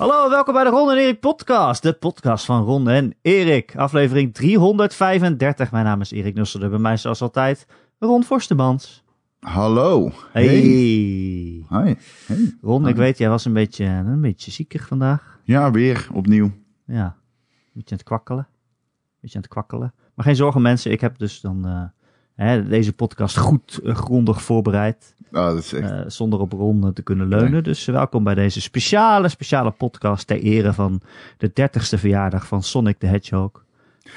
[0.00, 1.82] Hallo, welkom bij de Ron en Erik podcast.
[1.82, 3.76] De podcast van Ron en Erik.
[3.76, 5.72] Aflevering 335.
[5.72, 6.70] Mijn naam is Erik Nusselder.
[6.70, 7.66] Bij mij zoals altijd
[7.98, 9.04] Ron Forstemans.
[9.40, 10.12] Hallo.
[10.32, 10.46] Hey.
[10.48, 11.64] Hi.
[11.68, 11.96] Hey.
[12.60, 15.40] Ron, ik weet, jij was een beetje, een beetje ziekig vandaag.
[15.44, 16.50] Ja, weer opnieuw.
[16.84, 18.48] Ja, een beetje aan het kwakkelen.
[18.50, 19.94] Een beetje aan het kwakkelen.
[20.14, 21.82] Maar geen zorgen mensen, ik heb dus dan eh,
[22.46, 25.14] hè, deze podcast goed eh, grondig voorbereid.
[25.32, 25.90] Ah, dat is echt...
[25.90, 27.62] eh, zonder op Ron eh, te kunnen leunen.
[27.64, 31.00] Dus eh, welkom bij deze speciale, speciale podcast ter ere van
[31.36, 33.64] de 30ste verjaardag van Sonic the Hedgehog.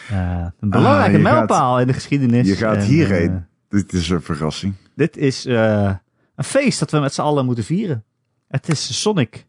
[0.09, 2.47] Eh, een belangrijke Ah, gaat- mijlpaal in de geschiedenis.
[2.47, 3.45] je gaat En, hierheen.
[3.69, 4.73] Dit is een verrassing.
[4.95, 5.99] dit is een
[6.43, 8.03] feest dat we met z'n allen moeten vieren.
[8.47, 9.45] Het is Sonic.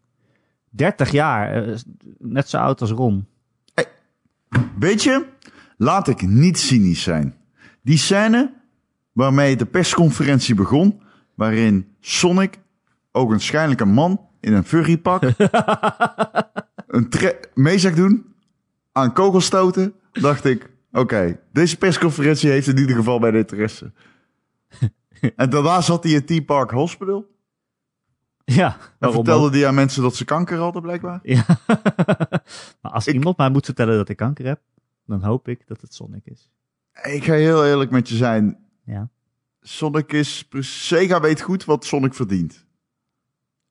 [0.69, 1.73] 30 jaar,
[2.19, 3.27] net zo oud als Ron.
[4.79, 5.25] Weet je,
[5.77, 7.35] laat ik niet cynisch zijn.
[7.81, 8.53] Die scène
[9.15, 11.01] waarmee de persconferentie begon,
[11.33, 12.59] waarin Sonic,
[13.11, 15.21] ook waarschijnlijk een man in een furrypak,
[16.87, 18.33] een tre- mee zag doen,
[18.91, 23.91] aan kogels stoten, dacht ik, oké, deze persconferentie heeft in ieder geval mijn interesse.
[25.35, 27.33] en daarna zat hij in Team Park Hospital.
[28.45, 31.19] Ja, En vertelde hij aan mensen dat ze kanker hadden, blijkbaar.
[31.23, 31.45] Ja.
[32.81, 34.59] maar als Ik- iemand mij moet vertellen dat ik kanker heb,
[35.05, 36.49] dan hoop ik dat het Sonic is.
[37.03, 38.57] Ik ga heel eerlijk met je zijn.
[38.85, 39.09] Ja,
[39.61, 40.47] Sonic is...
[40.59, 42.65] Sega weet goed wat Sonic verdient.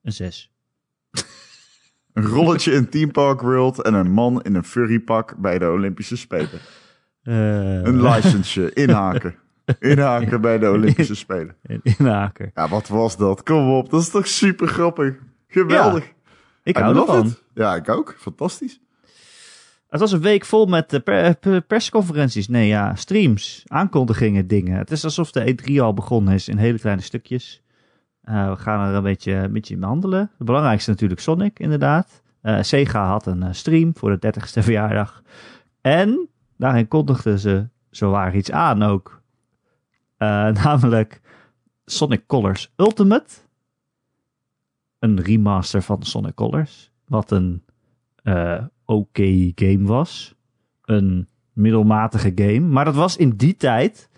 [0.03, 0.53] een 6.
[2.13, 6.17] Een rolletje in Team Park World en een man in een furrypak bij de Olympische
[6.17, 6.61] Spelen.
[7.23, 9.35] Een license, inhaken.
[9.81, 11.57] Inhaken bij de Olympische Spelen.
[11.63, 12.51] in Inhaker.
[12.55, 13.43] Ja, wat was dat?
[13.43, 15.15] Kom op, dat is toch super grappig.
[15.49, 16.13] Geweldig.
[16.63, 17.35] Ik hou ervan.
[17.55, 18.15] Ja, ik ook.
[18.19, 18.81] Fantastisch.
[19.95, 22.49] Het was een week vol met eh, per- per- persconferenties.
[22.49, 24.79] Nee, ja, streams, aankondigingen, dingen.
[24.79, 27.63] Het is alsof de E3 al begonnen is in hele kleine stukjes.
[28.21, 30.31] Eh, we gaan er een beetje, een beetje in behandelen.
[30.39, 32.23] Het belangrijkste natuurlijk Sonic, inderdaad.
[32.41, 35.23] Eh, Sega had een stream voor de 30ste verjaardag.
[35.81, 39.23] En daarin kondigden ze zowaar iets aan ook.
[40.65, 41.21] Namelijk
[41.85, 43.35] Sonic Colors Ultimate.
[44.99, 46.91] Een remaster van Sonic Colors.
[47.05, 47.65] Wat een
[48.85, 50.35] oké game was.
[50.85, 52.61] Een middelmatige game.
[52.61, 54.09] Maar dat was in die tijd.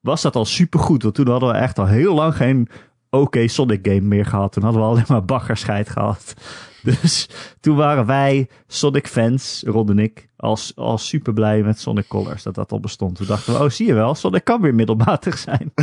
[0.00, 1.02] Was dat al supergoed.
[1.02, 2.68] Want toen hadden we echt al heel lang geen
[3.10, 4.52] oké Sonic game meer gehad.
[4.52, 6.34] Toen hadden we alleen maar baggerscheid gehad.
[6.82, 7.28] Dus
[7.60, 12.42] toen waren wij Sonic fans, Ron en ik, als, als super blij met Sonic Colors
[12.42, 13.16] dat dat al bestond.
[13.16, 15.72] Toen dachten we, oh zie je wel, Sonic kan weer middelmatig zijn.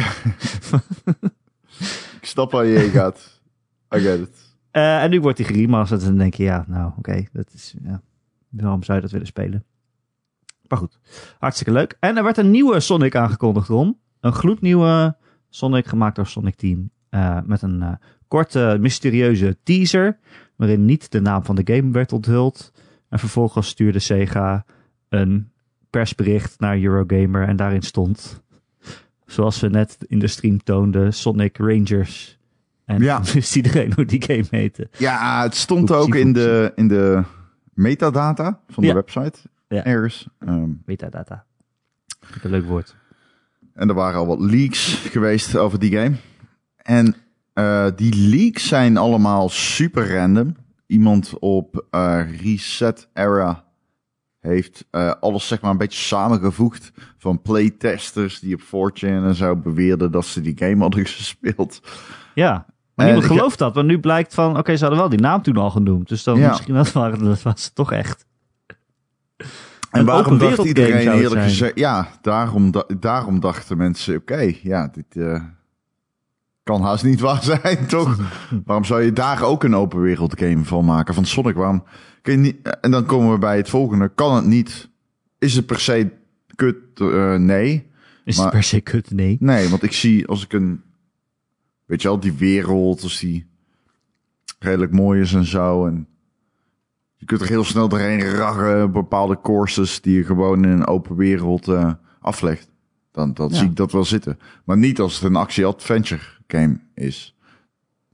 [2.21, 3.41] Ik snap waar je gaat.
[3.95, 4.46] I get it.
[4.71, 7.75] Eh, en nu wordt hij geremasterd en dan denk je, ja, nou oké, dat is,
[7.83, 8.01] ja,
[8.49, 9.65] waarom zou je dat willen spelen?
[10.67, 10.99] Maar goed,
[11.39, 11.97] hartstikke leuk.
[11.99, 13.97] En er werd een nieuwe Sonic aangekondigd, Ron.
[14.19, 15.15] Een gloednieuwe
[15.49, 16.89] Sonic gemaakt door Sonic Team.
[17.09, 17.93] Eh, met een eh,
[18.27, 20.19] korte, mysterieuze teaser,
[20.55, 22.71] waarin niet de naam van de game werd onthuld.
[23.09, 24.65] En vervolgens stuurde Sega
[25.09, 25.51] een
[25.89, 28.43] persbericht naar Eurogamer en daarin stond,
[29.25, 32.36] zoals we net in de stream toonden, Sonic Rangers.
[32.87, 33.21] En Ja.
[33.33, 34.89] wist iedereen hoe die game heette.
[34.97, 37.23] Ja, het stond Oepsie, ook in de, in de
[37.73, 38.95] metadata van de Ja.
[38.95, 39.39] website.
[39.67, 39.83] Ja.
[39.85, 40.27] Ergens.
[40.39, 41.45] Ehm, Metadata.
[42.41, 42.95] Een leuk woord.
[43.73, 46.15] En er waren al wat leaks geweest over die game.
[46.77, 47.15] En
[47.53, 50.55] eh, die leaks zijn allemaal super random.
[50.85, 53.63] Iemand op eh, Reset Era
[54.39, 59.55] heeft eh, alles zeg maar een beetje samengevoegd van playtesters die op 4chan en zo
[59.55, 61.81] beweerden dat ze die game hadden gespeeld.
[62.33, 62.65] Ja,
[62.97, 63.75] maar Eh, niemand gelooft dat.
[63.75, 66.07] Want nu blijkt van, oké, ze hadden wel die naam toen al genoemd.
[66.09, 66.47] Dus dan Ja.
[66.49, 68.25] misschien dat waren dat was het toch echt.
[69.91, 71.79] En waarom dacht iedereen eerlijk gezegd...
[71.79, 74.15] Ja, daarom, da- daarom dachten mensen...
[74.15, 75.41] Oké, ja, dit eh,
[76.63, 78.17] kan haast niet waar zijn, toch?
[78.65, 81.13] waarom zou je daar ook een open wereld game van maken?
[81.13, 81.83] Van Sonic, waarom...
[82.21, 84.11] Kun je niet, en dan komen we bij het volgende.
[84.15, 84.89] Kan het niet?
[85.39, 86.09] Is het per se
[86.55, 86.75] kut?
[86.95, 87.87] Eh, nee.
[88.25, 89.11] Is Maar- het per se kut?
[89.11, 89.37] Nee.
[89.39, 90.81] Nee, want ik zie als ik een...
[91.87, 93.47] Weet je wel, die wereld, als die
[94.59, 95.85] redelijk mooi is en zo.
[95.85, 96.07] En
[97.15, 101.15] je kunt er heel snel doorheen raggen, bepaalde courses die je gewoon in een open
[101.15, 102.69] wereld eh, aflegt.
[103.11, 103.55] Dan, dan Ja.
[103.55, 104.39] zie ik dat wel zitten.
[104.63, 107.35] Maar niet als het een actie-adventure game is.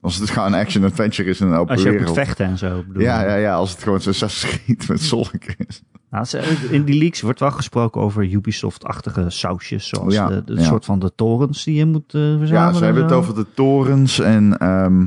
[0.01, 2.13] Als het gewoon een action-adventure is in een open Als je wereld.
[2.15, 2.83] vechten en zo.
[2.87, 5.81] Bedoel ja, ja, ja, als het gewoon zo'n Assassin's met Sonic is.
[6.13, 6.25] Nou,
[6.69, 9.87] in die leaks wordt wel gesproken over Ubisoft-achtige sausjes.
[9.87, 10.61] Zoals Ja, de, de ja.
[10.63, 12.49] soort van de torens die je moet eh, verzamelen.
[12.53, 15.05] Ja, ze en hebben het over de torens en ehm,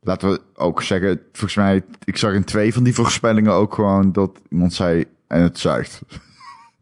[0.00, 4.12] laten we ook zeggen, volgens mij, ik zag in twee van die voorspellingen ook gewoon
[4.12, 6.02] dat iemand zei en het zuigt.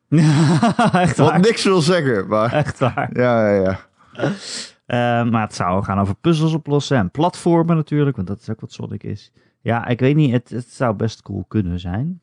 [0.93, 1.41] Echt Wat waar.
[1.41, 3.11] niks wil zeggen, maar Echt waar.
[3.13, 3.79] ja, ja, ja.
[4.87, 8.61] Eh, maar het zou gaan over puzzels oplossen en platformen natuurlijk, want dat is ook
[8.61, 9.33] wat Sonic is.
[9.61, 12.21] Ja, ik weet niet, het, het zou best cool kunnen zijn.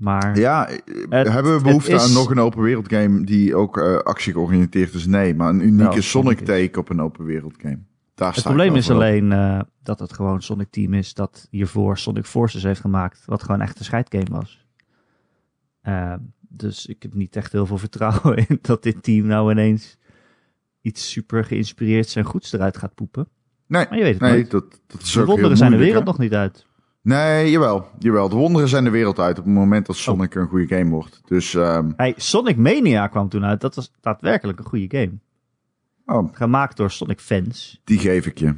[0.00, 0.68] Maar Ja,
[1.08, 4.94] hebben we behoefte is- aan nog een open wereld game die ook eh actie georiënteerd
[4.94, 5.06] is?
[5.06, 7.78] Nee, maar een unieke Nou, Sonic take op een open wereld game.
[8.14, 12.24] Daar het probleem is alleen eh, dat het gewoon Sonic Team is dat hiervoor Sonic
[12.24, 13.22] Forces heeft gemaakt.
[13.26, 14.66] Wat gewoon echt een scheidgame was.
[15.80, 16.14] Eh,
[16.48, 19.98] dus ik heb niet echt heel veel vertrouwen in dat dit team nou ineens
[20.80, 23.28] iets super geïnspireerds en goeds eruit gaat poepen.
[23.66, 26.18] Nee, Maar je weet het nee dat, dat is De wonderen zijn de wereld nog
[26.18, 26.66] niet uit.
[27.02, 28.28] Nee, jawel, jawel.
[28.28, 31.20] De wonderen zijn de wereld uit op het moment dat Sonic een goede game wordt.
[31.24, 33.60] Dus, ehm, Hey, Sonic Mania kwam toen uit.
[33.60, 35.12] Dat was daadwerkelijk een goede game.
[36.18, 37.80] oh, Gemaakt door Sonic fans.
[37.84, 38.54] die geef ik je.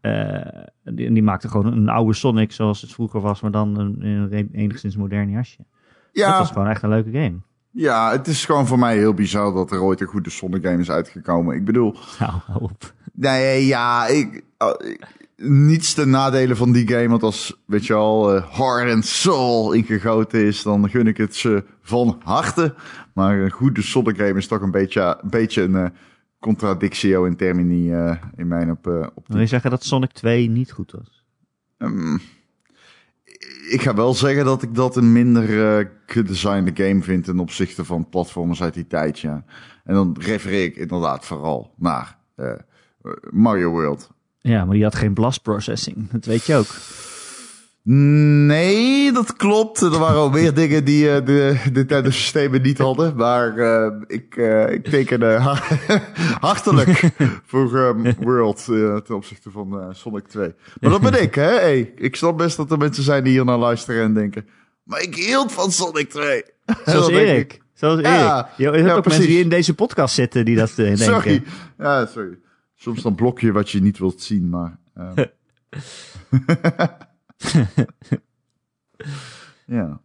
[0.00, 0.62] Eh,
[0.94, 4.48] die, die maakte gewoon een oude Sonic zoals het vroeger was, maar dan een, een
[4.52, 5.56] enigszins modern jasje.
[5.56, 5.66] Dat
[6.12, 7.34] Ja, was gewoon echt een leuke game.
[7.70, 10.78] ja, het is gewoon voor mij heel bizar dat er ooit een goede Sonic game
[10.80, 11.56] is uitgekomen.
[11.56, 12.92] Ik bedoel, Nou, hou op.
[13.12, 17.08] Nee, ja, ik, oh, ik- niets ten nadele van die game.
[17.08, 21.36] Want als, weet je al, eh, heart and soul ingegoten is, dan gun ik het
[21.36, 22.74] ze van harte.
[23.14, 25.90] Maar een goede Sonic game is toch een beetje, een, beetje een eh,
[26.40, 30.72] contradictio in termini eh, in mijn op, op Wil je zeggen dat Sonic 2 niet
[30.72, 31.24] goed was?
[31.78, 32.14] Ehm,
[33.70, 38.08] ik ga wel zeggen dat ik dat een minder gedesignde game vind ten opzichte van
[38.08, 39.44] platformers uit die tijd, ja.
[39.84, 42.18] En dan refereer ik inderdaad vooral naar
[43.30, 44.11] Mario World.
[44.42, 46.10] Ja, maar die had geen blast processing.
[46.10, 46.66] Dat weet je ook.
[47.84, 49.80] Nee, dat klopt.
[49.80, 53.16] Er waren al meer dingen die eh, de Nintendo systemen niet hadden.
[53.16, 55.10] Maar eh, ik, eh, ik
[56.40, 57.10] hartelijk
[57.46, 58.64] voor eh, World
[59.04, 60.54] ten opzichte van Sonic 2.
[60.80, 61.50] Maar dat ben ik, hè?
[61.50, 64.46] Hey, ik snap best dat er mensen zijn die hier naar luisteren en denken...
[64.82, 66.42] Maar ik hield van Sonic 2.
[66.86, 67.52] Zoals Erik.
[67.52, 68.46] ik, Zoals Ja, Erik.
[68.56, 69.18] Je, je hebt ja, ook precies.
[69.18, 70.98] mensen die in deze podcast zitten die dat denken.
[70.98, 71.42] Sorry.
[71.78, 72.38] Ja, sorry.
[72.82, 74.78] Soms dan blok je wat je niet wilt zien, maar...
[74.94, 75.24] eh.
[79.66, 80.00] ja.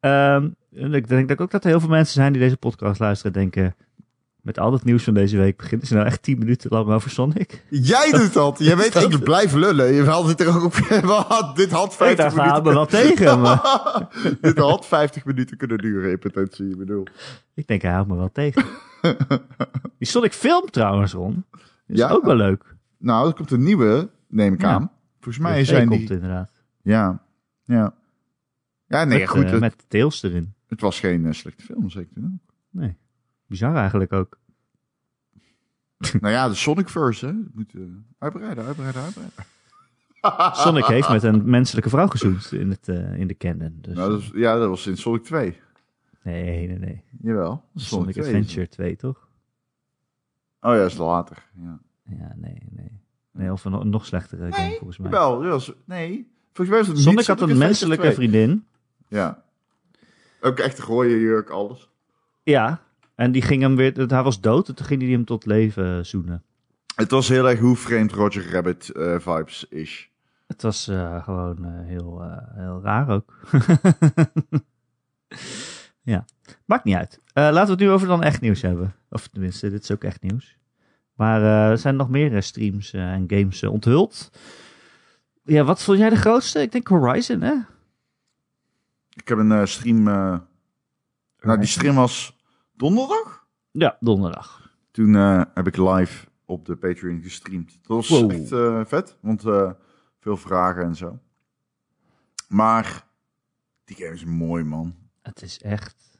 [0.00, 3.32] Ehm, ik denk dat ook dat er heel veel mensen zijn die deze podcast luisteren
[3.34, 3.76] en denken...
[4.40, 7.10] Met al het nieuws van deze week beginnen ze nou echt 10 minuten lang over
[7.10, 7.64] Sonic.
[7.70, 8.58] Jij doet dat.
[8.58, 9.92] Jij weet dat je blijft lullen.
[9.92, 10.72] Je had dit er ook op.
[11.56, 12.62] dit had Ik 50 dacht, nou, minuten.
[12.62, 13.40] me wel tegen.
[13.40, 14.08] Maar
[14.40, 16.68] dit had 50 minuten kunnen duren in potentie.
[16.70, 17.06] Ik bedoel.
[17.54, 18.64] ik denk, hij houdt me wel tegen.
[19.98, 21.44] Die Sonic film trouwens, Ron.
[21.86, 22.08] Is Ja.
[22.10, 22.76] ook wel leuk.
[22.98, 24.68] Nou, er komt een nieuwe, neem ik Ja.
[24.68, 24.90] aan.
[25.20, 26.06] Volgens mij zijn twee die.
[26.08, 26.50] komt inderdaad.
[26.82, 27.22] Ja.
[27.64, 27.94] Ja.
[28.86, 29.44] Ja, nee, met, goed.
[29.44, 30.54] eh, het, met Tails erin.
[30.66, 32.22] het was geen eh, slechte film, zeker.
[32.70, 32.96] Nee.
[33.46, 34.38] Bizar eigenlijk ook.
[36.20, 37.32] nou ja, de Sonicverse, hè.
[37.54, 37.80] Moet, eh,
[38.18, 39.34] uitbreiden, uitbreiden, uitbreiden.
[40.52, 43.78] Sonic heeft met een menselijke vrouw gezoend in, het, in de canon.
[43.80, 45.60] Dus, Nou, dat ja, dat was in Sonic 2.
[46.22, 47.04] Nee, nee, nee.
[47.22, 47.64] Jawel.
[47.74, 49.28] Sonic, 2 is- Adventure 2, toch?
[50.60, 51.50] Oh ja, dat is later.
[51.62, 51.78] Ja.
[52.04, 53.00] Ja, nee, nee.
[53.32, 55.10] Nee, of een, nog slechtere game volgens mij.
[55.10, 56.30] Jawel, ja, nee.
[56.52, 58.14] Volgens mij was het Sonic niet had Sonic een menselijke 2.
[58.14, 58.64] vriendin.
[59.08, 59.42] Ja.
[60.40, 61.88] Ook echt een rode jurk, alles.
[62.42, 62.82] Ja.
[63.14, 63.92] En die ging hem weer...
[64.06, 66.42] Hij was dood en toen ging hij hem tot leven zoenen.
[66.94, 70.10] Het was heel erg hoe vreemd Roger Rabbit eh, vibes is.
[70.46, 73.34] Het was eh, gewoon eh, heel, eh, heel raar ook.
[76.08, 76.24] ja,
[76.64, 77.20] maakt niet uit.
[77.32, 78.94] Eh, laten we het nu over dan echt nieuws hebben.
[79.10, 80.56] Of tenminste, dit is ook echt nieuws.
[81.14, 84.30] Maar eh, er zijn nog meer eh, streams en games onthuld.
[85.42, 86.60] Ja, wat vond jij de grootste?
[86.60, 87.54] Ik denk Horizon, hè?
[89.10, 90.02] Ik heb een stream...
[90.02, 92.36] nou, die stream was
[92.76, 93.46] donderdag.
[93.70, 94.70] Ja, donderdag.
[94.90, 95.14] Toen
[95.54, 97.78] heb ik live op de Patreon gestreamd.
[97.82, 98.30] Dat was Wow.
[98.30, 98.48] echt
[98.88, 99.42] vet, want
[100.20, 101.18] veel vragen en zo.
[102.48, 103.06] Maar
[103.84, 104.94] die game is mooi, man.
[105.28, 106.18] Het is echt...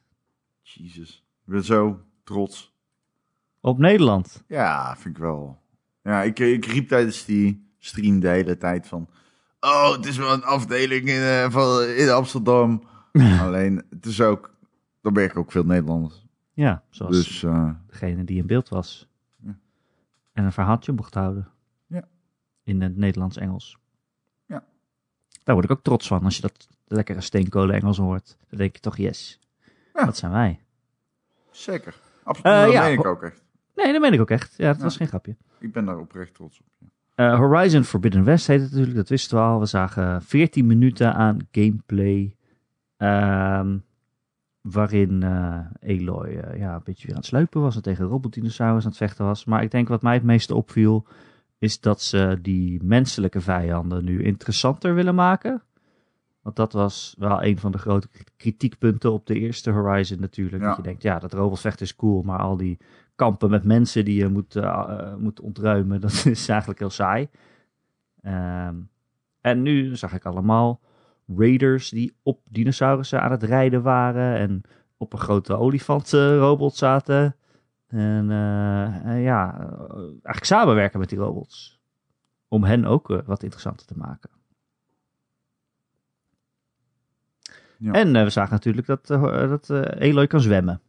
[0.61, 1.23] Jesus.
[1.45, 2.73] Ik ben zo trots.
[3.59, 4.43] Op Nederland.
[4.47, 5.61] Ja, vind ik wel.
[6.03, 9.09] Ja, ik, ik riep tijdens die stream de hele tijd van...
[9.59, 12.83] Oh, het is wel een afdeling in, eh, van, in Amsterdam.
[13.41, 14.53] Alleen, het is ook...
[15.01, 16.25] Dan ben ik ook veel Nederlanders.
[16.53, 19.07] Ja, zoals Dus eh, degene die in beeld was.
[19.43, 19.57] Ja.
[20.33, 21.47] En een verhaaltje mocht houden.
[21.87, 22.07] Ja.
[22.63, 23.77] In het Nederlands-Engels.
[24.45, 24.63] Ja.
[25.43, 28.37] Daar word ik ook trots van als je dat lekkere steenkolen-Engels hoort.
[28.49, 29.39] Dan denk je toch, yes,
[29.93, 30.05] Ja.
[30.05, 30.59] dat zijn wij.
[31.51, 31.95] zeker.
[32.23, 32.81] Absoluut, Eh, dat ja.
[32.83, 33.43] meen ik ook echt.
[33.75, 34.53] Nee, dat meen ik ook echt.
[34.57, 34.83] Ja, dat Ja.
[34.83, 35.35] was geen grapje.
[35.59, 36.65] Ik ben daar oprecht trots op.
[37.15, 39.59] Eh, Horizon Forbidden West heet het natuurlijk, dat wisten we al.
[39.59, 42.35] We zagen 14 minuten aan gameplay.
[42.97, 43.77] ehm,
[44.61, 48.83] waarin eh, Aloy eh, ja, een beetje weer aan het sluipen was en tegen robotdinosaurus
[48.83, 49.45] aan het vechten was.
[49.45, 51.05] Maar ik denk wat mij het meeste opviel,
[51.57, 55.61] is dat ze die menselijke vijanden nu interessanter willen maken.
[56.49, 60.61] Want dat was wel een van de grote kritiekpunten op de eerste Horizon natuurlijk.
[60.61, 60.67] Ja.
[60.67, 62.77] Dat je denkt, ja, dat robotvechten is cool, maar al die
[63.15, 67.29] kampen met mensen die je moet, eh, moet ontruimen, dat is eigenlijk heel saai.
[68.21, 68.75] Ehm,
[69.41, 70.79] En nu zag ik allemaal
[71.37, 74.37] raiders die op dinosaurussen aan het rijden waren.
[74.37, 74.61] En
[74.97, 77.35] op een grote olifantrobot zaten.
[77.87, 79.59] En eh, eh, ja,
[79.99, 81.79] eigenlijk samenwerken met die robots.
[82.47, 84.38] Om hen ook wat interessanter te maken.
[87.79, 87.91] Ja.
[87.91, 90.81] En eh, we zagen natuurlijk dat, eh, dat eh, Eloy kan zwemmen.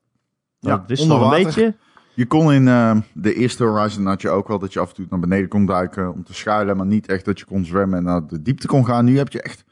[0.58, 1.62] Ja, dat wist nog onder een water.
[1.62, 1.76] beetje.
[2.14, 4.94] Je kon in eh, de eerste Horizon had je ook wel dat je af en
[4.94, 7.98] toe naar beneden kon duiken om te schuilen, maar niet echt dat je kon zwemmen
[7.98, 9.04] en naar de diepte kon gaan.
[9.04, 9.64] Nu heb je echt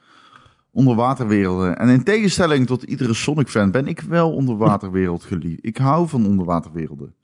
[0.70, 1.78] onderwaterwerelden.
[1.78, 5.66] En in tegenstelling tot iedere Sonic-fan ben ik wel onderwaterwereld geliefd.
[5.66, 7.14] Ik hou van onderwaterwerelden.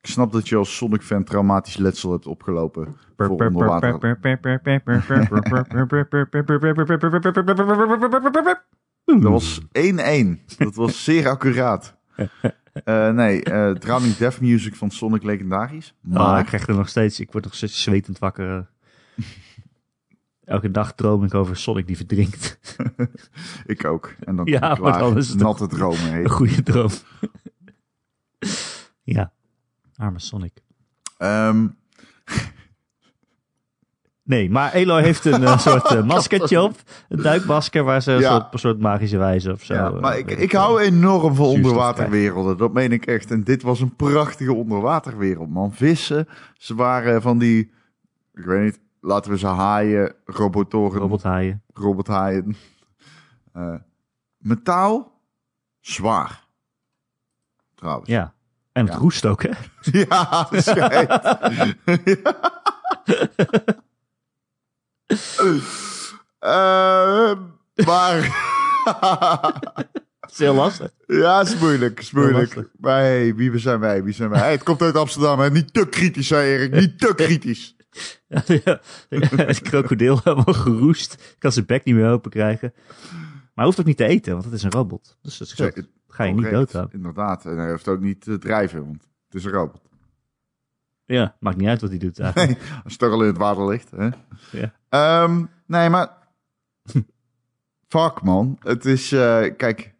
[0.00, 4.18] Ik snap dat je als Sonic-fan traumatisch letsel hebt opgelopen voor onderwater.
[9.04, 10.56] Dat was 1-1.
[10.58, 11.96] Dat was zeer accuraat.
[12.84, 15.94] Eh, nee, eh Drowning Death Music van Sonic legendarisch.
[16.00, 18.68] Maar Maar ik krijg er nog steeds, ik word nog steeds zwetend wakker.
[19.16, 19.24] eh.
[20.54, 22.58] Elke dag droom ik over Sonic die verdrinkt.
[23.66, 24.14] ik ook.
[24.20, 26.90] En dan Ja, maar dan is het natte dromen Een goede droom.
[29.02, 29.32] ja,
[29.96, 30.62] arme Sonic.
[31.16, 31.68] Ehm,
[34.24, 36.74] Nee, maar Eloy heeft een eh, soort eh, maskertje op.
[37.08, 38.36] Een duikmasker waar ze Ja.
[38.36, 39.74] op een soort magische wijze of zo.
[39.74, 42.56] ja, eh, maar ik, ik hou enorm van onderwaterwerelden.
[42.56, 43.30] Dat meen ik echt.
[43.30, 45.72] En dit was een prachtige onderwaterwereld, man.
[45.72, 47.72] Vissen, ze waren van die,
[48.34, 51.62] ik weet niet, laten we ze haaien, robotoren, robothaaien.
[51.74, 52.56] robothaaien.
[54.38, 55.20] Metaal,
[55.80, 56.46] zwaar.
[57.74, 58.08] Trouwens.
[58.08, 58.34] Ja.
[58.72, 59.00] En het Ja.
[59.00, 59.50] roest ook, hè?
[60.08, 61.20] Ja, schijt.
[66.38, 67.32] Eh,
[67.84, 68.50] maar...
[70.20, 70.90] Dat is heel lastig.
[71.06, 72.70] ja, is moeilijk, is Heel moeilijk.
[72.78, 74.40] Maar hey, wie zijn wij, wie zijn wij?
[74.40, 75.50] Hey, het komt uit Amsterdam, hè?
[75.50, 77.76] niet te kritisch, hè Erik, niet te kritisch.
[78.26, 78.80] Ja, ja.
[79.08, 81.36] Het krokodil helemaal geroest.
[81.38, 82.72] Kan zijn bek niet meer open krijgen.
[82.74, 85.18] Maar hij hoeft ook niet te eten, want het is een robot.
[85.22, 85.48] Dus dat.
[85.48, 86.94] Zeker, ga je niet correct, doodhouden.
[86.94, 89.82] Inderdaad, en hij hoeft ook niet te drijven, want het is een robot.
[91.12, 92.58] Ja, maakt niet uit wat hij doet eigenlijk.
[92.60, 93.90] Nee, als het toch al in het water ligt.
[93.90, 94.08] Hè?
[94.50, 94.74] Ja.
[94.88, 96.08] Ehm, nee, maar...
[97.88, 98.56] Fuck, man.
[98.60, 99.12] Het is...
[99.12, 99.94] eh, kijk...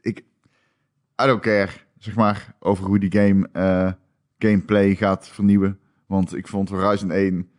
[0.00, 0.18] Ik...
[1.22, 3.92] I don't care, zeg maar, over hoe die game eh,
[4.38, 5.78] gameplay gaat vernieuwen.
[6.06, 7.50] Want ik vond Horizon 1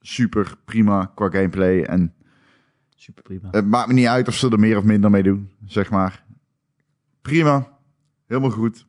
[0.00, 1.82] super prima qua gameplay.
[1.82, 2.14] En
[2.94, 3.48] Super prima.
[3.50, 6.24] het maakt me niet uit of ze er meer of minder mee doen, zeg maar.
[7.22, 7.78] Prima.
[8.26, 8.86] Helemaal goed.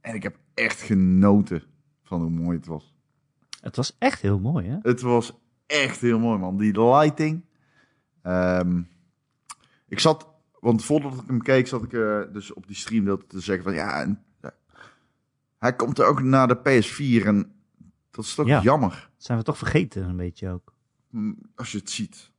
[0.00, 1.62] En ik heb echt genoten
[2.02, 2.94] van hoe mooi het was.
[3.60, 4.76] Het was echt heel mooi, hè?
[4.82, 6.56] Het was echt heel mooi, man.
[6.56, 7.44] Die lighting.
[8.22, 8.82] Ehm,
[9.88, 10.28] ik zat,
[10.60, 13.64] want voordat ik hem keek, zat ik eh, dus op die stream dat te zeggen
[13.64, 14.54] van ja, en, ja,
[15.58, 17.52] hij komt er ook naar de PS4 en
[18.10, 18.60] dat is toch Ja.
[18.62, 20.74] jammer Dat zijn we toch vergeten, een beetje ook.
[21.10, 22.30] hm, als je het ziet.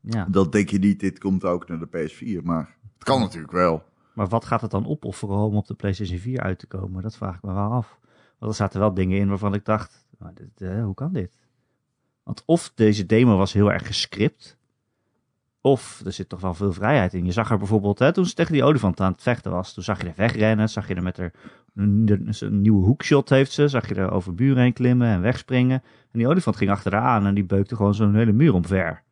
[0.00, 0.24] Ja.
[0.30, 3.84] Dat denk je niet, dit komt ook naar de PS4, maar het kan natuurlijk wel.
[4.14, 7.02] Maar wat gaat het dan opofferen om op de PlayStation 4 uit te komen?
[7.02, 7.98] Dat vraag ik me wel af.
[8.38, 11.38] Want er zaten wel dingen in waarvan ik dacht, maar dit, eh, hoe kan dit?
[12.22, 14.58] Want of deze demo was heel erg gescript,
[15.60, 17.24] of er zit toch wel veel vrijheid in.
[17.24, 19.82] Je zag er bijvoorbeeld, hè, toen ze tegen die olifant aan het vechten was, toen
[19.82, 21.32] zag je er wegrennen, zag je er met haar
[21.74, 25.82] een, nieuwe hoekshot heeft ze, zag je er over buren heen klimmen en wegspringen.
[26.12, 29.02] En die olifant ging achter haar aan en die beukte gewoon zo'n hele muur omver.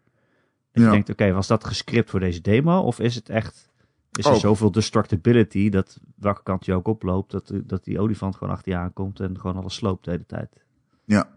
[0.73, 0.87] En Ja.
[0.87, 2.81] je denkt, oké, was dat gescript voor deze demo?
[2.81, 3.70] Of is het echt,
[4.13, 4.39] is er Oh.
[4.39, 8.79] zoveel destructibility dat welke kant je ook oploopt, dat, dat die olifant gewoon achter je
[8.79, 10.65] aankomt en gewoon alles sloopt de hele tijd?
[11.05, 11.29] Ja,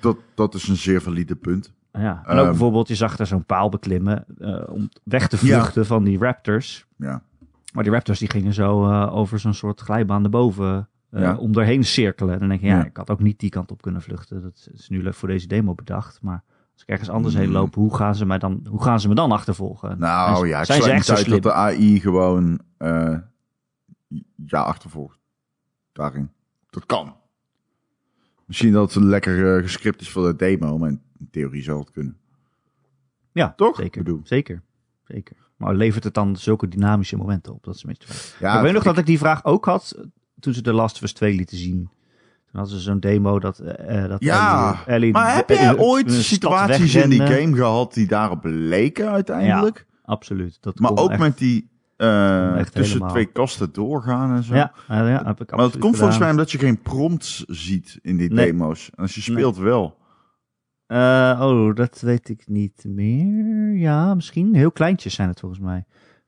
[0.00, 1.72] dat, dat is een zeer valide punt.
[1.92, 2.44] Ja, en ook Ehm.
[2.46, 6.86] bijvoorbeeld, je zag daar zo'n paal beklimmen eh, om weg te vluchten van die raptors.
[6.96, 7.22] Ja,
[7.72, 11.36] Maar die raptors die gingen zo eh, over zo'n soort glijbaan naar boven eh, Ja.
[11.36, 12.32] om erheen cirkelen.
[12.34, 12.84] En dan denk je, ja, Ja.
[12.84, 14.42] ik had ook niet die kant op kunnen vluchten.
[14.42, 16.22] Dat is nu leuk voor deze demo bedacht.
[16.22, 16.42] Maar
[16.76, 17.52] als ik ergens anders heen Hmm.
[17.52, 19.98] loop, hoe gaan ze, mij dan, hoe gaan ze me dan achtervolgen?
[19.98, 23.18] nou En ja, ik zijn ze echt zo dat de AI gewoon eh,
[24.46, 25.18] ja achtervolgt.
[25.92, 26.30] Daarin.
[26.70, 27.14] Dat kan.
[28.44, 31.90] Misschien dat het lekker eh, gescript is voor de demo, maar in theorie zou het
[31.90, 32.16] kunnen.
[33.32, 33.76] Ja, Toch?
[33.76, 34.20] Zeker, Bedoel.
[34.24, 34.62] zeker,
[35.04, 35.36] zeker.
[35.56, 37.64] Maar levert het dan zulke dynamische momenten op?
[37.64, 38.34] Dat is een beetje.
[38.40, 40.04] Ja, ik weet nog dat ik die vraag ook had eh,
[40.40, 41.88] toen ze de Last of Us 2 lieten zien.
[42.56, 46.12] Hadden ze zo'n demo dat, eh, eh, dat Ja, Ellie, Ellie maar heb jij ooit
[46.12, 49.86] situaties in die game gehad die daarop leken uiteindelijk?
[50.04, 50.58] Absoluut.
[50.60, 53.10] Dat maar ook echt- met die eh, echt tussen helemaal.
[53.14, 54.54] twee kasten doorgaan en zo.
[54.54, 57.98] Ja, ja, heb ik maar dat absoluut komt volgens mij omdat je geen prompts ziet
[58.02, 58.46] in die Nee.
[58.46, 58.90] demo's.
[58.94, 59.96] En als je speelt wel.
[60.88, 63.72] Oh, dat weet ik niet meer.
[63.76, 64.54] Ja, misschien.
[64.54, 65.84] Heel kleintjes zijn het volgens mij.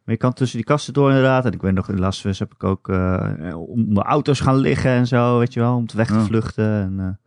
[0.09, 1.45] Maar je kan tussen die kasten door inderdaad.
[1.45, 4.91] En ik weet nog, in Las Vegas heb ik ook eh onder auto's gaan liggen
[4.91, 5.77] en zo, weet je wel.
[5.77, 6.25] Om te weg te Ja.
[6.25, 6.65] vluchten.
[6.99, 7.21] En,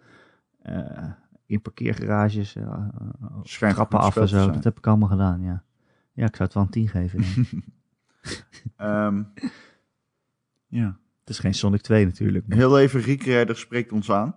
[0.61, 1.09] eh, eh,
[1.45, 4.51] in parkeergarages, trappen goed af en zo.
[4.51, 5.63] Dat heb ik allemaal gedaan, ja.
[6.13, 7.23] Ja, ik zou het wel een 10 geven.
[7.23, 7.61] ja.
[9.05, 9.23] Ehm,
[10.67, 10.97] ja.
[11.19, 12.45] het is geen Sonic 2 natuurlijk.
[12.53, 14.35] Heel even, Riek Redder spreekt ons aan.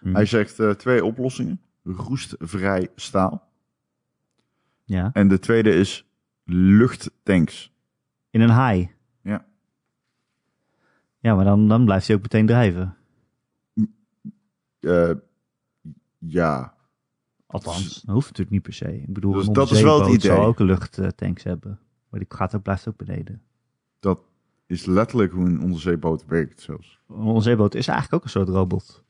[0.00, 0.14] Hm.
[0.14, 1.60] Hij zegt eh, twee oplossingen.
[1.82, 3.48] Roestvrij staal.
[4.84, 6.06] Ja, En de tweede is
[6.44, 7.72] luchttanks.
[8.34, 8.90] In een haai.
[9.22, 9.44] Ja.
[11.18, 12.96] Ja, maar dan, dan blijft hij ook meteen drijven.
[14.80, 15.10] Eh,
[16.18, 16.74] ja.
[17.46, 19.02] Althans, dat hoeft natuurlijk niet per se.
[19.02, 20.38] Ik bedoel, Dus een dat is wel het idee.
[20.38, 21.78] ook luchttanks hebben.
[22.08, 23.42] Maar die gaat ook, blijft ook beneden.
[24.00, 24.20] Dat
[24.66, 27.00] is letterlijk hoe een onderzeeboot werkt zelfs.
[27.08, 29.04] Een onderzeeboot is eigenlijk ook een soort robot.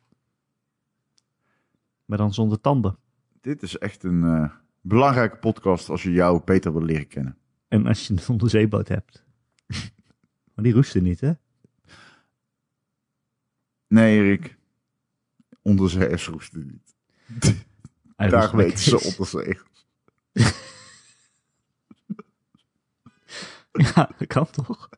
[2.04, 2.97] Maar dan zonder tanden.
[3.40, 4.50] Dit is echt een eh,
[4.81, 7.37] belangrijke podcast als je jou beter wil leren kennen.
[7.75, 9.25] En als je een onderzeeboot hebt.
[10.54, 11.33] maar die roesten niet, hè?
[13.87, 14.57] Nee, Erik.
[15.62, 16.95] Onderzeeërs roesten niet.
[18.31, 19.62] Daar weten ze onderzeeërs.
[23.73, 24.88] Ja, dat kan toch?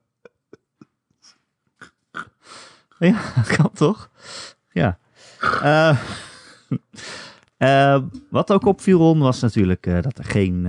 [2.98, 4.10] Ja, dat kan toch?
[4.70, 4.98] Ja.
[5.40, 5.98] Eh,
[7.56, 10.66] eh, wat ook opviel Ron, was natuurlijk eh, dat er geen,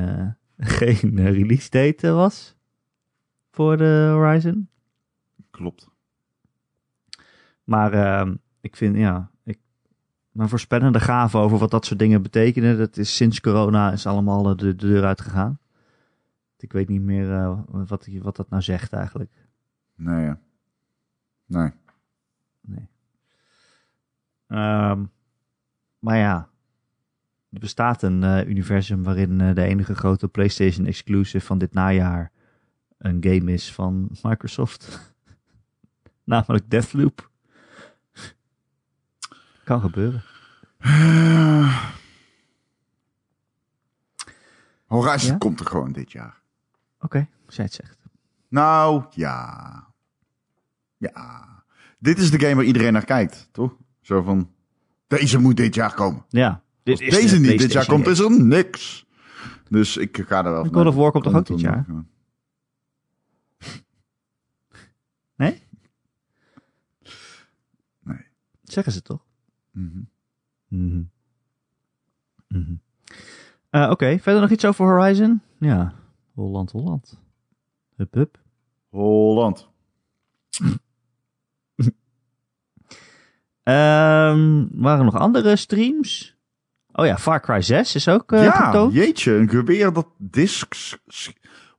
[0.79, 2.55] geen eh, release date eh, was
[3.51, 4.69] voor de Horizon.
[5.51, 5.89] Klopt.
[7.63, 9.59] Maar eh, ik vind, ja, ik,
[10.31, 14.49] mijn voorspellende gave over wat dat soort dingen betekenen, dat is sinds corona is allemaal
[14.49, 15.59] eh, de, de deur uitgegaan.
[16.57, 19.31] Ik weet niet meer eh, wat, wat dat nou zegt eigenlijk.
[19.95, 20.39] Nee, ja.
[21.45, 21.71] Nee.
[22.61, 22.87] Nee.
[24.47, 25.05] Ehm,
[25.99, 26.49] maar ja,
[27.51, 32.31] er bestaat een eh, universum waarin eh, de enige grote PlayStation exclusive van dit najaar
[32.97, 35.13] een game is van Microsoft.
[36.23, 37.29] Namelijk Deathloop.
[39.63, 40.23] kan gebeuren.
[44.85, 45.37] Horizon Ja?
[45.37, 46.41] komt er gewoon dit jaar.
[46.99, 47.97] Oké, als jij het zegt.
[48.47, 49.87] Nou, ja.
[50.97, 51.47] Ja.
[51.99, 53.75] Dit is de game waar iedereen naar kijkt, toch?
[54.01, 54.51] Zo van,
[55.07, 56.25] deze moet dit jaar komen.
[56.29, 59.05] Ja, dit Als deze niet dit jaar komt, is er niks.
[59.69, 60.87] Dus ik ga er wel God vanuit.
[60.87, 61.85] of War komt toch ook dit jaar?
[65.35, 65.61] Nee?
[68.03, 68.25] Nee.
[68.63, 69.25] Zeggen ze toch?
[69.71, 69.99] Mhm.
[70.67, 71.01] Mhm.
[72.47, 72.73] Mhm.
[73.69, 75.41] Eh, Oké, verder nog iets over Horizon?
[75.59, 75.93] Ja,
[76.33, 77.19] Holland, Holland.
[77.95, 78.39] Hup, hup.
[78.89, 79.69] Holland.
[83.63, 86.36] Ehm, waren er nog andere streams?
[86.99, 88.93] Oh ja, Far Cry 6 is ook eh ja, getoond.
[88.93, 90.97] jeetje, een geweer dat discs...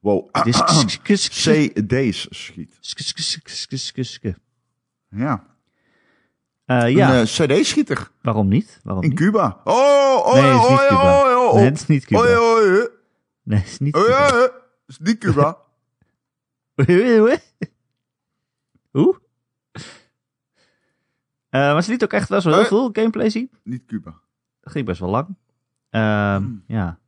[0.00, 0.30] Wow.
[0.32, 2.78] CD's schiet.
[5.10, 5.44] Ja.
[6.64, 8.80] Eh, ja, Een eh, CD-schieter waarom niet?
[8.82, 9.14] Waarom in?
[9.14, 9.60] Cuba.
[9.64, 11.20] Oh, oh, Nee, het is niet oh, Cuba.
[11.20, 11.54] oh, oh, oh.
[11.54, 12.20] Nee, het is niet Cuba.
[12.20, 12.86] Oh, oh, oh,
[13.42, 14.16] Nee, het is niet oh, Cuba.
[14.28, 14.50] ja.
[14.86, 15.58] is niet Cuba.
[18.90, 19.20] Hoe?
[21.50, 22.66] Eh, maar ze liet ook echt wel zo heel Eh.
[22.66, 23.50] veel gameplay zien.
[23.62, 24.20] niet Cuba.
[24.68, 25.36] Dat ging best wel lang.
[25.90, 26.62] Ehm, Hmm.
[26.66, 26.98] Ja,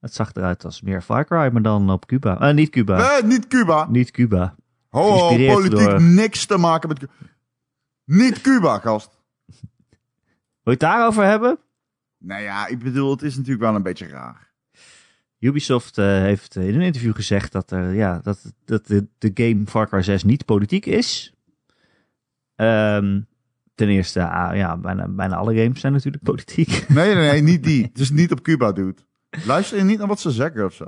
[0.00, 2.40] het zag eruit als meer Far Cry, maar dan op Cuba.
[2.40, 3.16] Eh, niet Cuba.
[3.18, 3.86] Eh, niet Cuba.
[3.90, 4.54] Niet Cuba.
[4.88, 7.12] Ho, politiek door- niks te maken met Cuba.
[8.04, 9.10] Niet Cuba, gast.
[10.62, 11.58] Wil je het daarover hebben?
[12.18, 14.50] Nou ja, ik bedoel, het is natuurlijk wel een beetje raar.
[15.38, 19.66] Ubisoft eh, heeft in een interview gezegd dat, er, ja, dat, dat de, de game
[19.66, 21.34] Far Cry 6 niet politiek is.
[22.54, 23.20] Ehm,
[23.86, 26.84] ten eerste, ah, ja, bijna, bijna alle games zijn natuurlijk politiek.
[26.88, 27.90] Nee, nee, nee, niet die.
[27.94, 29.02] Is niet op Cuba, dude.
[29.46, 30.84] Luister je niet naar wat ze zeggen of zo?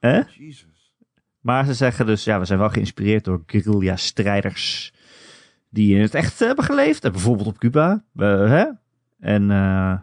[0.00, 0.20] Hè?
[0.38, 0.92] Jezus.
[1.40, 4.92] Maar ze zeggen dus, ja, we zijn wel geïnspireerd door guerrilla-strijders
[5.70, 7.04] die in het echt hebben geleefd.
[7.04, 8.04] En bijvoorbeeld op Cuba.
[8.16, 8.64] eh, hè?
[9.20, 9.94] En eh,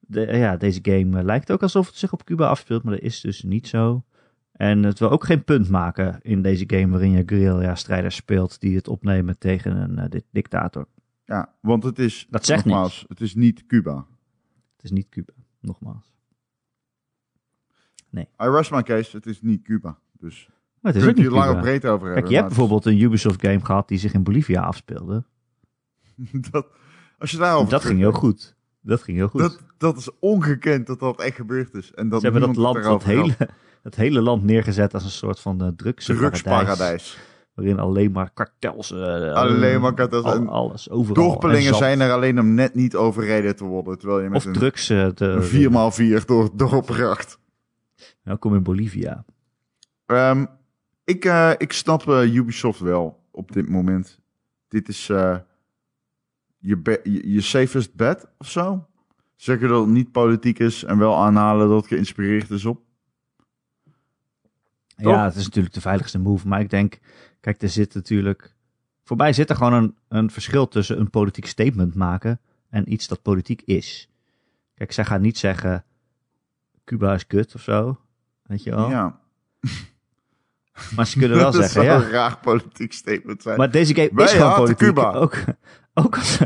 [0.00, 3.02] de, ja, deze game eh, lijkt ook alsof het zich op Cuba afspeelt, maar dat
[3.02, 4.04] is dus niet zo.
[4.52, 8.76] En het wil ook geen punt maken in deze game waarin je guerrilla-strijders speelt die
[8.76, 10.86] het opnemen tegen een eh, di- dictator.
[11.28, 14.06] Ja, want het is, Dat zegt nogmaals, het is niet Cuba.
[14.76, 16.06] Het is niet Cuba, nogmaals.
[18.16, 19.98] I rest my case, het is niet Cuba.
[20.12, 20.48] Dus
[20.80, 22.14] Maar het is kunt ook niet je lang of breed over hebben.
[22.14, 25.24] Kijk, je hebt bijvoorbeeld een Ubisoft game gehad die zich in Bolivia afspeelde.
[26.32, 26.66] het- dat,
[27.18, 28.56] als je daarover Dat ging heel goed.
[28.80, 29.40] Dat ging heel goed.
[29.40, 31.92] Dat, dat is ongekend dat dat echt gebeurd is.
[31.94, 33.36] En dat Ze hebben dat land, het dat hele,
[33.82, 36.40] dat hele land neergezet als een soort van uh, drugsparadijs.
[36.42, 37.18] Drugsparadijs.
[37.58, 38.92] Waarin alleen maar kartels...
[38.92, 41.28] eh, Alleen maar kartels al- alles, overal.
[41.28, 43.98] Dorpelingen zijn er alleen om net niet overreden te worden.
[43.98, 44.88] Terwijl je met Of een, drugs...
[44.90, 47.38] eh, de, een 4x4 door het dorp racht.
[48.22, 49.24] Welkom in Bolivia.
[50.06, 50.44] Ehm,
[51.04, 54.18] ik, eh, ik snap eh, Ubisoft wel op dit moment.
[54.68, 55.36] Dit is eh,
[56.58, 58.86] je, je, je safest bet of zo.
[59.36, 62.80] Zeggen dat het niet politiek is en wel aanhalen dat het geïnspireerd is op.
[65.02, 65.12] Toch?
[65.12, 66.48] Ja, het is natuurlijk de veiligste move.
[66.48, 66.98] Maar ik denk,
[67.40, 68.54] kijk, er zit natuurlijk.
[69.04, 73.08] Voor mij zit er gewoon een, een verschil tussen een politiek statement maken en iets
[73.08, 74.08] dat politiek is.
[74.74, 75.84] Kijk, zij gaan niet zeggen:
[76.84, 77.98] Cuba is kut of zo.
[78.42, 78.90] Weet je wel?
[78.90, 79.18] Ja.
[80.96, 82.04] Maar ze kunnen wel dat zeggen: zou ja.
[82.04, 83.58] een raar politiek statement zijn.
[83.58, 84.78] Maar deze game Wij is gewoon politiek.
[84.78, 85.12] Cuba.
[85.12, 85.44] Ook,
[85.94, 86.38] ook, als,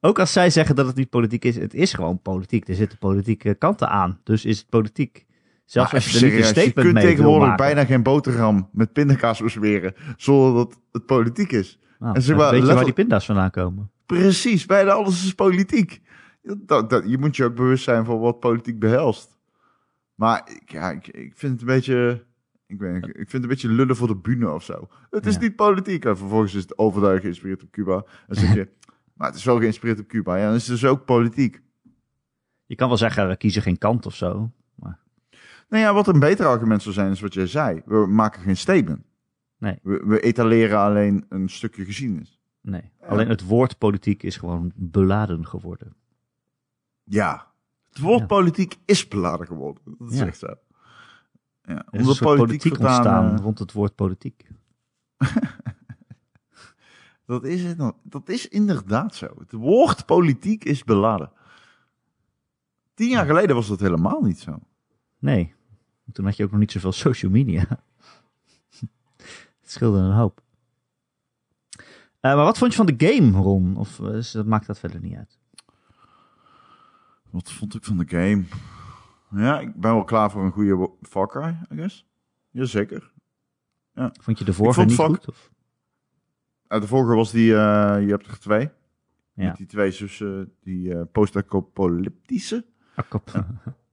[0.00, 2.68] ook als zij zeggen dat het niet politiek is, het is gewoon politiek.
[2.68, 4.20] Er zitten politieke kanten aan.
[4.24, 5.26] Dus is het politiek.
[5.68, 8.92] Zelfs als je er niet een serieus, statement je kunt tegenwoordig bijna geen boterham met
[8.92, 11.78] pindakaas besmeren zonder dat het politiek is.
[11.98, 13.90] Nou, en zeg maar, weet je waar die pinda's vandaan komen.
[14.06, 16.00] Precies, bijna alles is politiek.
[16.42, 19.38] Dat, dat, je moet je ook bewust zijn van wat politiek behelst.
[20.14, 22.26] Maar ik- ja, ik, ik vind het een beetje...
[22.66, 24.88] Ik, weet, ik vind het een beetje lullen voor de bühne of zo.
[25.10, 25.40] Het is Ja.
[25.40, 26.04] niet politiek.
[26.04, 28.04] En vervolgens is het overduidelijk geïnspireerd op Cuba.
[28.28, 28.68] En zeg je,
[29.16, 30.36] maar het is wel geïnspireerd op Cuba.
[30.36, 31.60] Ja, dan is het dus ook politiek.
[32.66, 34.50] Je kan wel zeggen, we kiezen geen kant of zo.
[35.68, 37.82] Nou ja, wat een beter argument zou zijn, is wat jij zei.
[37.84, 39.06] We maken geen statement.
[39.58, 39.78] Nee.
[39.82, 42.40] We, we etaleren alleen een stukje geschiedenis.
[42.60, 45.94] Nee, alleen het woord politiek is gewoon beladen geworden.
[47.04, 47.46] Ja.
[47.88, 48.26] Het woord Ja.
[48.26, 49.82] politiek is beladen geworden.
[49.98, 50.26] Dat is Ja.
[50.26, 50.54] echt zo.
[51.62, 54.48] Ja, Er is een politiek ontstaan eh, rond het woord politiek.
[57.26, 59.26] dat, is het, dat is inderdaad zo.
[59.38, 61.30] Het woord politiek is beladen.
[62.94, 64.58] Tien jaar geleden was dat helemaal niet zo.
[65.18, 65.54] Nee,
[66.12, 67.66] toen had je ook nog niet zoveel social media.
[69.60, 70.42] het scheelde een hoop.
[72.20, 73.76] Eh, maar wat vond je van de game, Ron?
[73.76, 75.38] Of eh, dat maakt dat verder niet uit?
[77.30, 78.44] Wat vond ik van de game?
[79.30, 82.06] Ja, ik ben wel klaar voor een goede Far Cry, I guess.
[82.50, 83.12] Jazeker.
[84.20, 85.28] Vond je de vorige niet goed?
[85.28, 85.50] Of?
[86.68, 88.70] Uh, de vorige was die, eh, je hebt er twee.
[89.32, 89.46] Ja.
[89.46, 92.66] Met die twee zussen, die eh post-apocalyptische.
[92.94, 93.30] Akkop.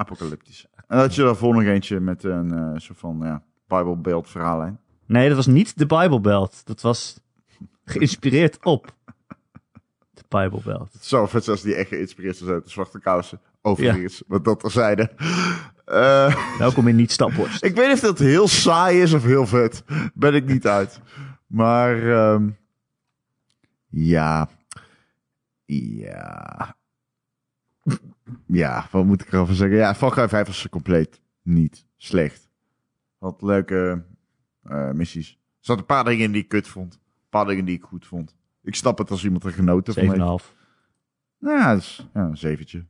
[0.00, 0.68] Apocalyptische.
[0.88, 4.80] En dat je daarvoor nog eentje met een eh, soort van ja, Bijbelbeeld verhaallijn.
[5.06, 6.66] Nee, dat was niet de Bible Belt.
[6.66, 7.20] Dat was
[7.84, 8.94] geïnspireerd op
[10.10, 10.96] de Bible Belt.
[11.00, 13.40] Zo vet als die echt geïnspireerd uit de zwarte kousen.
[13.62, 15.10] Overigens, wat dat er zeiden.
[15.84, 17.64] Eh, Welkom in Niet Stapworst.
[17.68, 19.84] ik weet niet of dat heel saai is of heel vet.
[20.14, 21.00] Ben ik niet uit.
[21.46, 22.48] Maar ehm,
[23.88, 24.48] ja.
[25.64, 26.76] Ja.
[28.46, 29.76] Ja, wat moet ik erover zeggen?
[29.76, 32.50] Ja, Far Cry 5 was compleet niet slecht.
[33.18, 34.04] Had leuke
[34.62, 35.30] eh, missies.
[35.30, 36.94] Er zaten een paar dingen in die ik kut vond.
[36.94, 38.36] Een paar dingen die ik goed vond.
[38.62, 40.44] Ik snap het als iemand er genoten van heeft.
[40.44, 40.58] 7,5.
[41.38, 42.84] Nou ja, dat is ja, een zeventje.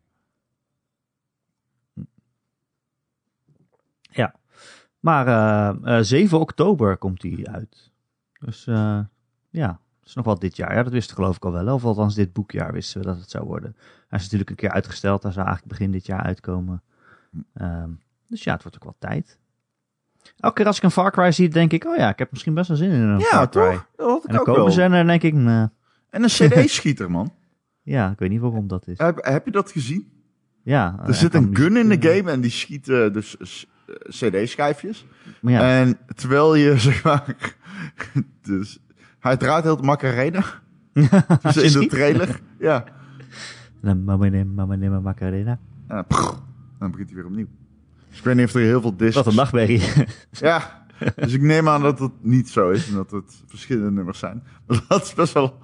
[5.01, 7.93] Maar eh, eh, 7 oktober komt die uit.
[8.41, 9.01] Dus eh,
[9.51, 10.75] ja, dat is nog wel dit jaar.
[10.77, 11.75] Ja, dat wisten geloof ik al wel.
[11.75, 13.77] Of althans dit boekjaar wisten we dat het zou worden.
[14.09, 15.23] Hij is natuurlijk een keer uitgesteld.
[15.23, 16.83] Hij zou eigenlijk begin dit jaar uitkomen.
[17.55, 17.91] Ehm,
[18.29, 19.39] dus ja, het wordt ook wel tijd.
[20.39, 21.85] Elke keer als ik een Far Cry zie, denk ik...
[21.85, 23.63] Oh ja, ik heb misschien best wel zin in een Ja, Far Cry.
[23.63, 23.87] toch?
[23.97, 24.71] Dat had ik En dan ook komen wel.
[24.71, 25.35] ze en dan denk ik...
[25.35, 25.73] En
[26.11, 27.33] een cd-schieter, man.
[27.83, 28.99] ja, ik weet niet waarom dat is.
[28.99, 30.13] Heb, heb je dat gezien?
[30.63, 35.07] Ja, Er zit een gun in de game en die schiet eh, dus eh, cd-schijfjes.
[35.43, 37.37] Ja, En terwijl je, zeg maar...
[38.43, 38.79] dus,
[39.21, 40.45] hij draait heel de Macarena.
[41.43, 42.41] Dus in de trailer.
[42.59, 42.85] Ja.
[43.81, 45.59] Mama neem, mama neem, Macarena.
[45.87, 46.35] En dan, prrr,
[46.79, 47.47] dan begint hij weer opnieuw.
[48.09, 49.15] Dus ik weet niet of er heel veel discs...
[49.15, 49.83] Wat een nachtmerrie.
[50.31, 50.85] Ja,
[51.17, 54.43] dus ik neem aan dat het niet zo is en dat het verschillende nummers zijn.
[54.67, 55.59] Maar dat is best wel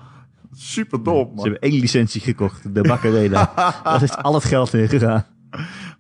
[0.53, 3.53] super dom, Ze hebben één licentie gekocht, de Macarena.
[3.83, 5.25] Daar is al het geld in gegaan.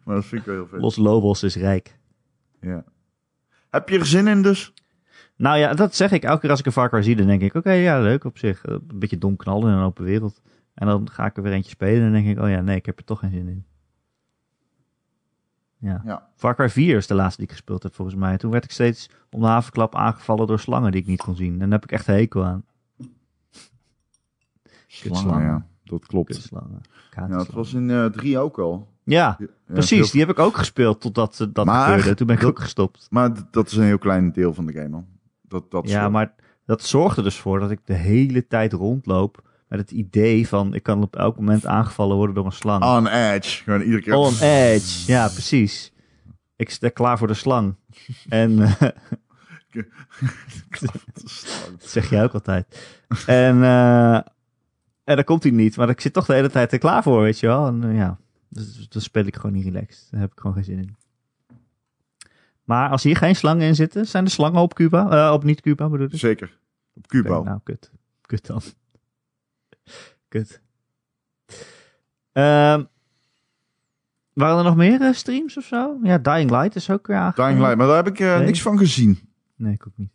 [0.04, 0.80] Maar dat vind ik wel heel vet.
[0.80, 1.98] Los Lobos is rijk.
[2.60, 2.84] Ja.
[3.70, 4.72] Heb je er zin in dus?
[5.36, 6.22] Nou ja, dat zeg ik.
[6.22, 7.54] Elke keer als ik een Far Cry zie, dan denk ik...
[7.54, 8.64] Oké, ja, leuk op zich.
[8.64, 10.40] Eh, Een beetje dom knallen in een open wereld.
[10.74, 12.44] En dan ga ik er weer eentje spelen en dan denk ik...
[12.44, 13.64] Oh ja, nee, ik heb er toch geen zin in.
[15.78, 16.02] Ja.
[16.04, 16.28] Ja.
[16.36, 18.36] Far Cry 4 is de laatste die ik gespeeld heb, volgens mij.
[18.36, 21.52] Toen werd ik steeds om de havenklap aangevallen door slangen die ik niet kon zien.
[21.52, 22.64] En daar heb ik echt een hekel aan.
[25.02, 25.42] Kutslangen.
[25.46, 25.66] ja.
[25.84, 26.32] Dat klopt.
[26.32, 26.80] Kutslangen.
[27.16, 28.88] Ja, het was in eh 3 ook al.
[29.04, 30.10] Ja, Ja, precies.
[30.10, 32.14] Die heb ik ook gespeeld totdat eh, dat Maar gebeurde.
[32.14, 33.06] Toen ben ik dat- ook gestopt.
[33.10, 35.06] Maar dat is een heel klein deel van de game, man.
[35.48, 38.72] Dat, dat Ja, soort- maar dat zorgt er dus voor dat ik de hele tijd
[38.72, 42.84] rondloop met het idee van ik kan op elk moment aangevallen worden door een slang.
[42.84, 43.62] On edge.
[43.62, 44.14] Gewoon iedere keer.
[44.14, 45.12] On edge.
[45.12, 45.92] Ja, precies.
[46.56, 47.74] Ik sta klaar voor de slang.
[48.28, 48.72] En eh,
[50.80, 52.96] dat zeg jij ook altijd.
[53.26, 54.14] En, eh,
[55.04, 57.20] en dan komt hij niet, maar ik zit toch de hele tijd er klaar voor,
[57.22, 57.66] weet je wel.
[57.66, 60.08] En eh, ja, dus, dan speel ik gewoon niet relaxed.
[60.10, 60.96] Daar heb ik gewoon geen zin in.
[62.66, 65.26] Maar als hier geen slangen in zitten, zijn er slangen op Cuba?
[65.26, 66.18] Eh, op niet Cuba bedoel ik?
[66.18, 66.58] Zeker.
[66.94, 67.36] Op Cuba.
[67.38, 67.90] Oké, nou, kut.
[68.20, 68.60] Kut dan.
[70.28, 70.60] Kut.
[72.32, 72.84] Ehm,
[74.32, 75.98] Waren er nog meer eh, streams of zo?
[76.02, 77.50] Ja, Dying Light is ook weer aangekomen.
[77.50, 78.44] Dying Light, maar daar heb ik eh, Nee.
[78.44, 79.18] niks van gezien.
[79.56, 80.10] Nee, ik ook niet.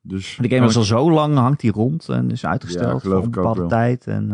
[0.00, 3.16] Dus De game was al zo lang, hangt die rond en is Ja, uitgesteld geloof
[3.16, 4.06] voor een bepaalde tijd.
[4.06, 4.30] En,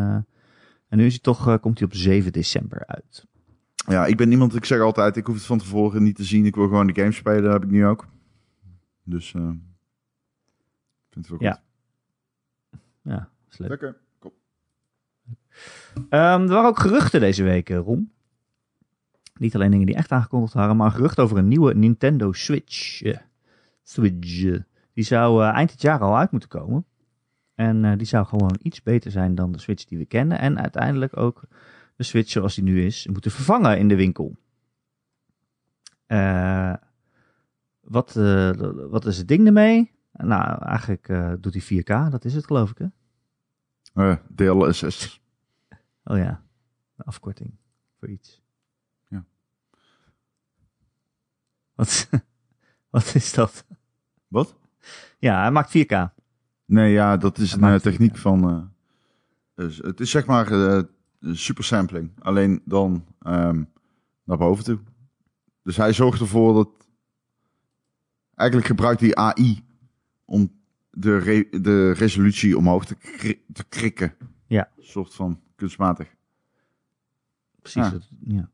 [0.88, 3.26] en nu is hij toch, komt hij op 7 december uit.
[3.88, 6.46] Ja, ik ben iemand, ik zeg altijd, ik hoef het van tevoren niet te zien.
[6.46, 8.06] Ik wil gewoon de game spelen, dat heb ik nu ook.
[9.02, 9.40] Dus, ik
[11.10, 11.46] vind het wel goed.
[11.46, 11.62] Ja.
[13.02, 13.68] Ja, leuk.
[13.68, 13.96] Lekker.
[16.08, 18.12] Ehm, er waren ook geruchten deze week, eh, Ron.
[19.38, 23.02] Niet alleen dingen die echt aangekondigd waren, maar gerucht over een nieuwe Nintendo Switch.
[23.02, 23.16] Eh,
[23.82, 24.62] Switch.
[24.92, 26.84] Die zou eind dit jaar al uit moeten komen.
[27.54, 30.38] En die zou gewoon iets beter zijn dan de Switch die we kennen.
[30.38, 31.42] En uiteindelijk ook
[31.98, 34.36] de Switch zoals die nu is, moeten vervangen in de winkel.
[36.06, 36.74] Eh,
[37.80, 38.50] wat, eh,
[38.90, 39.92] wat is het ding ermee?
[40.12, 44.16] Nou, eigenlijk eh, doet hij 4K, dat is het geloof ik hè?
[44.34, 45.22] DLSS.
[46.04, 46.42] Oh ja,
[46.96, 47.54] een afkorting
[47.98, 48.42] voor iets.
[49.08, 49.24] Ja.
[51.74, 52.08] Wat,
[52.90, 53.64] wat is dat?
[54.28, 54.56] Wat?
[55.18, 56.14] Ja, hij maakt 4K.
[56.64, 58.72] Nee, ja, dat is Hij een techniek van...
[59.54, 60.46] dus het is zeg maar
[61.20, 62.10] super sampling.
[62.18, 63.62] Alleen dan ehm,
[64.24, 64.78] naar boven toe.
[65.62, 66.68] Dus hij zorgt ervoor dat...
[68.34, 69.64] Eigenlijk gebruikt hij AI
[70.24, 70.52] om
[70.90, 74.14] de, re- de resolutie omhoog te, kri- te krikken.
[74.46, 74.70] Ja.
[74.76, 76.14] Een soort van kunstmatig.
[77.60, 77.82] Precies.
[77.84, 77.90] Ja.
[77.90, 78.50] dat- ja.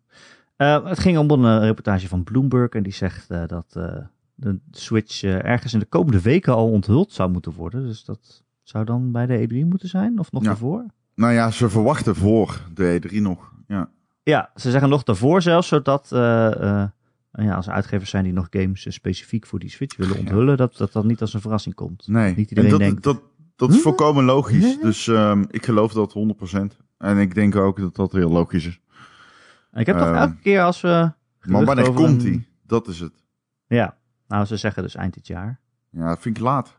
[0.57, 3.73] Eh, het ging om een eh, reportage van Bloomberg en die zegt eh, dat
[4.35, 7.83] de Switch ergens in de komende weken al onthuld zou moeten worden.
[7.87, 10.49] Dus dat zou dan bij de E3 moeten zijn of nog Ja.
[10.49, 10.87] daarvoor?
[11.15, 13.53] Nou ja, ze verwachten voor de E3 nog.
[13.69, 13.91] Ja.
[14.23, 16.89] Ja, ze zeggen nog daarvoor zelfs, zodat eh, eh,
[17.33, 20.57] ja, als er uitgevers zijn die nog games eh, specifiek voor die Switch willen onthullen,
[20.57, 22.09] dat dat dan niet als een verrassing komt.
[22.09, 23.23] Nee, Niet en iedereen dat, denkt- dat,
[23.57, 24.81] dat is volkomen logisch.
[24.81, 26.77] Dus ehm, ik geloof dat 100%.
[26.99, 28.81] En ik denk ook dat dat heel logisch is.
[29.71, 31.13] En ik heb toch Ehm, elke keer als we...
[31.43, 32.49] Maar wanneer komt een- die?
[32.67, 33.13] Dat is het.
[33.67, 33.97] Ja,
[34.29, 35.61] nou ze zeggen dus eind dit jaar.
[35.91, 36.79] Ja, vind ik laat.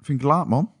[0.00, 0.72] Vind ik laat, man.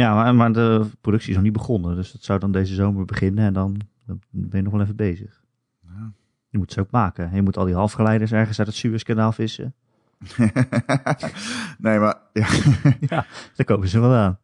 [0.00, 1.96] Ja, maar, maar de productie is nog niet begonnen.
[1.96, 4.96] Dus dat zou dan deze zomer beginnen en dan, dan ben je nog wel even
[4.96, 5.42] bezig.
[5.82, 6.12] Ja.
[6.48, 7.30] Je moet ze ook maken.
[7.34, 9.74] Je moet al die halfgeleiders ergens uit het Suezkanaal vissen.
[11.78, 12.16] nee, maar...
[12.32, 12.46] Ja.
[13.08, 14.38] Ja, daar komen ze wel aan.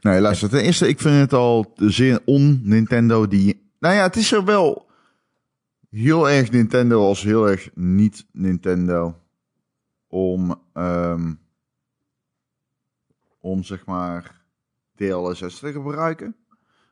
[0.00, 0.48] Nee, luister.
[0.48, 3.70] Ten eerste, ik vind het al zeer on-Nintendo die...
[3.78, 4.90] Nou ja, het is er wel
[5.90, 9.16] heel erg Nintendo als heel erg niet Nintendo.
[10.08, 11.32] Om, ehm,
[13.40, 14.44] om zeg maar
[14.94, 16.36] DLSS te gebruiken.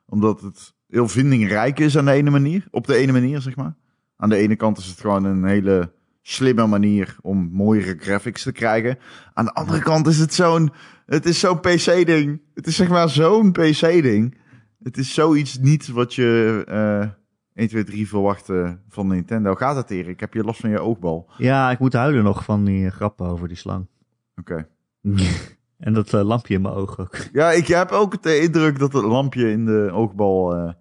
[0.05, 2.67] Omdat het heel vindingrijk is aan de ene manier.
[2.71, 3.75] Op de ene manier, zeg maar.
[4.15, 8.51] Aan de ene kant is het gewoon een hele slimme manier om mooiere graphics te
[8.51, 8.97] krijgen.
[9.33, 10.71] Aan de andere kant is het zo'n...
[11.05, 12.41] Het is zo'n PC-ding.
[12.53, 14.37] Het is zeg maar zo'n PC-ding.
[14.83, 17.09] Het is zoiets niet wat je eh
[17.53, 19.55] 1, 2, 3 verwachtte van Nintendo.
[19.55, 20.07] Gaat het hier?
[20.07, 21.29] Ik heb je last van je oogbal.
[21.37, 23.87] Ja, ik moet huilen nog van die grappen over die slang.
[24.35, 24.67] Oké.
[25.79, 27.15] en dat eh, lampje in mijn oog ook.
[27.39, 30.55] Ja, ik heb ook de indruk dat het lampje in de oogbal...
[30.55, 30.73] eh,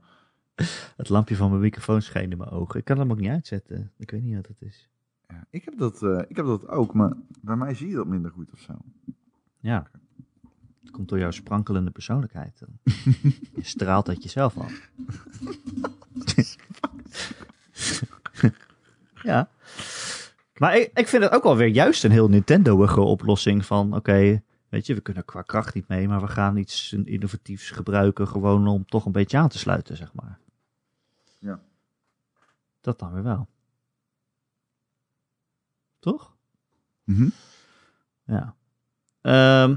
[0.96, 2.78] Het lampje van mijn microfoon scheen in mijn ogen.
[2.78, 3.92] Ik kan hem ook niet uitzetten.
[3.98, 4.88] Ik weet niet wat het is.
[5.28, 8.06] ja, ik, heb dat, eh, ik heb dat ook, maar bij mij zie je dat
[8.06, 8.72] minder goed of zo.
[9.60, 9.86] Ja.
[10.80, 12.62] Het komt door jouw sprankelende persoonlijkheid.
[13.56, 14.90] je straalt uit jezelf af.
[19.22, 19.48] ja.
[20.56, 23.94] Maar ik, ik vind het ook wel weer juist een heel Nintendo-ige oplossing van...
[23.94, 26.08] Oké, weet je, we kunnen qua kracht niet mee...
[26.08, 28.28] maar we gaan iets innovatiefs gebruiken...
[28.28, 30.38] gewoon om toch een beetje aan te sluiten, zeg maar.
[31.38, 31.60] Ja.
[32.80, 33.48] Dat dan weer wel.
[35.98, 36.36] Toch?
[37.04, 37.28] Mhm.
[38.24, 38.54] Ja.
[39.20, 39.76] Ehm,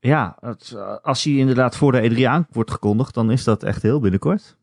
[0.00, 3.62] ja, het, eh, als hij inderdaad voor de E3 aan wordt gekondigd, dan is dat
[3.62, 4.56] echt heel binnenkort.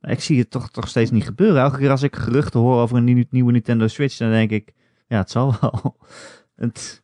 [0.00, 1.62] Ik zie het toch, toch steeds niet gebeuren.
[1.62, 4.74] Elke keer als ik geruchten hoor over een nieuw- nieuwe Nintendo Switch, dan denk ik,
[5.06, 5.96] ja, het zal wel.
[6.54, 7.02] Het,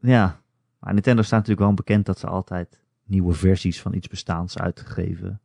[0.00, 0.40] ja,
[0.78, 5.40] maar Nintendo staat natuurlijk wel bekend dat ze altijd nieuwe versies van iets bestaans uitgeven.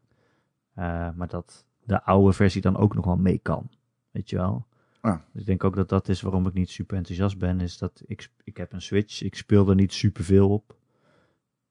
[0.73, 3.69] Eh, maar dat de oude versie dan ook nog wel mee kan.
[4.11, 4.67] Weet je wel?
[5.01, 5.25] Ja.
[5.31, 7.59] Dus ik denk ook dat dat is waarom ik niet super enthousiast ben.
[7.59, 9.21] Is dat ik, ik heb een Switch.
[9.23, 10.77] Ik speel er niet super veel op.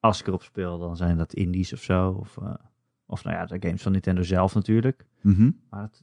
[0.01, 2.11] Als ik erop speel, dan zijn dat indies of zo.
[2.11, 2.55] Of, eh,
[3.07, 5.07] of nou ja, de games van Nintendo zelf natuurlijk.
[5.21, 5.51] Mhm.
[5.71, 6.03] Maar het-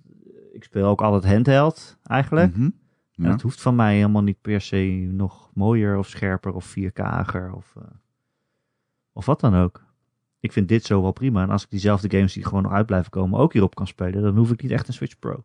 [0.52, 2.54] ik speel ook altijd handheld eigenlijk.
[2.56, 2.81] En
[3.24, 3.32] Ja.
[3.32, 7.76] Het hoeft van mij helemaal niet per se nog mooier of scherper of 4K'er of,
[7.76, 7.84] eh,
[9.14, 9.84] of wat dan ook.
[10.40, 11.42] Ik vind dit zo wel prima.
[11.44, 14.22] En als ik diezelfde games die gewoon nog uit blijven komen ook hierop kan spelen,
[14.22, 15.44] dan hoef ik niet echt een Switch Pro.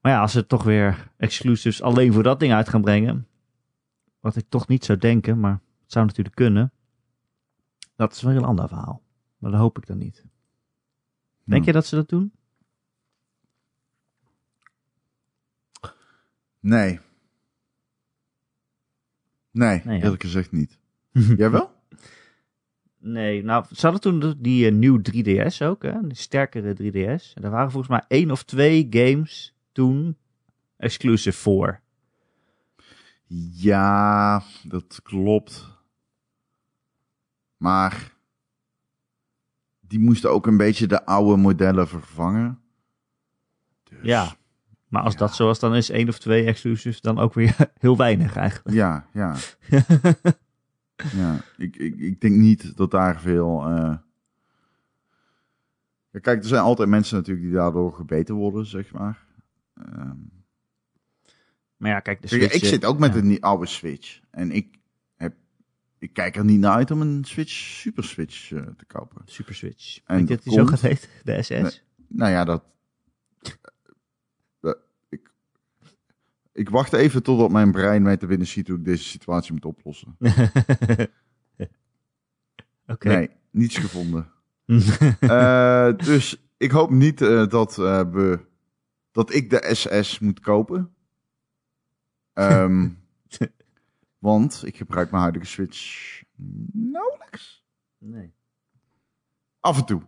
[0.00, 3.26] Maar ja, als ze toch weer exclusives alleen voor dat ding uit gaan brengen,
[4.20, 6.72] wat ik toch niet zou denken, maar het zou natuurlijk kunnen,
[7.96, 9.02] dat is wel een ander verhaal.
[9.38, 10.24] Maar dat hoop ik dan niet.
[11.44, 11.66] Denk Ja.
[11.66, 12.32] je dat ze dat doen?
[16.60, 17.00] Nee.
[19.50, 20.02] Nee, Nee, ja.
[20.04, 20.78] eerlijk gezegd niet.
[21.36, 21.78] Jij wel?
[22.98, 26.06] Nee, nou, ze hadden toen die eh, nieuw 3DS ook, hè?
[26.06, 27.34] De sterkere 3DS.
[27.34, 30.16] En daar waren volgens mij één of twee games toen
[30.76, 31.80] exclusive voor.
[33.52, 35.68] Ja, dat klopt.
[37.56, 38.12] Maar
[39.80, 42.60] die moesten ook een beetje de oude modellen vervangen.
[43.84, 44.36] Dus, Ja.
[44.90, 45.18] Maar als Ja.
[45.18, 48.76] dat zo was, dan is één of twee exclusives dan ook weer heel weinig eigenlijk.
[48.76, 49.36] Ja, ja.
[51.20, 51.40] ja.
[51.56, 53.64] Ik, ik, ik denk niet dat daar veel...
[53.66, 53.96] eh,
[56.10, 59.26] Ja, kijk, er zijn altijd mensen natuurlijk die daardoor gebeten worden, zeg maar.
[59.74, 60.16] Ehm,
[61.76, 62.54] Maar ja, kijk, de Switch...
[62.54, 63.20] ik zit ook met ja.
[63.20, 64.20] een oude Switch.
[64.30, 64.78] En ik,
[65.16, 65.34] heb,
[65.98, 69.22] ik kijk er niet naar uit om een Switch, Super Switch eh, te kopen.
[69.24, 70.00] Super Switch.
[70.04, 71.08] En je dat die zo gaat heten?
[71.24, 71.48] De SS?
[71.48, 71.80] Nee.
[72.08, 72.62] Nou ja, dat...
[76.60, 79.64] Ik, wacht even totdat mijn brein mij te binnen ziet hoe ik deze situatie moet
[79.64, 80.16] oplossen.
[82.86, 83.08] Oké.
[83.08, 84.30] Nee, niets gevonden.
[85.20, 88.40] Eh, dus ik hoop niet eh, dat, eh, we,
[89.12, 90.94] dat ik de SS moet kopen.
[92.32, 92.88] Ehm,
[94.18, 96.22] want ik gebruik mijn huidige Switch
[96.72, 97.64] nauwelijks.
[97.98, 98.32] nee.
[99.60, 100.02] Af en toe.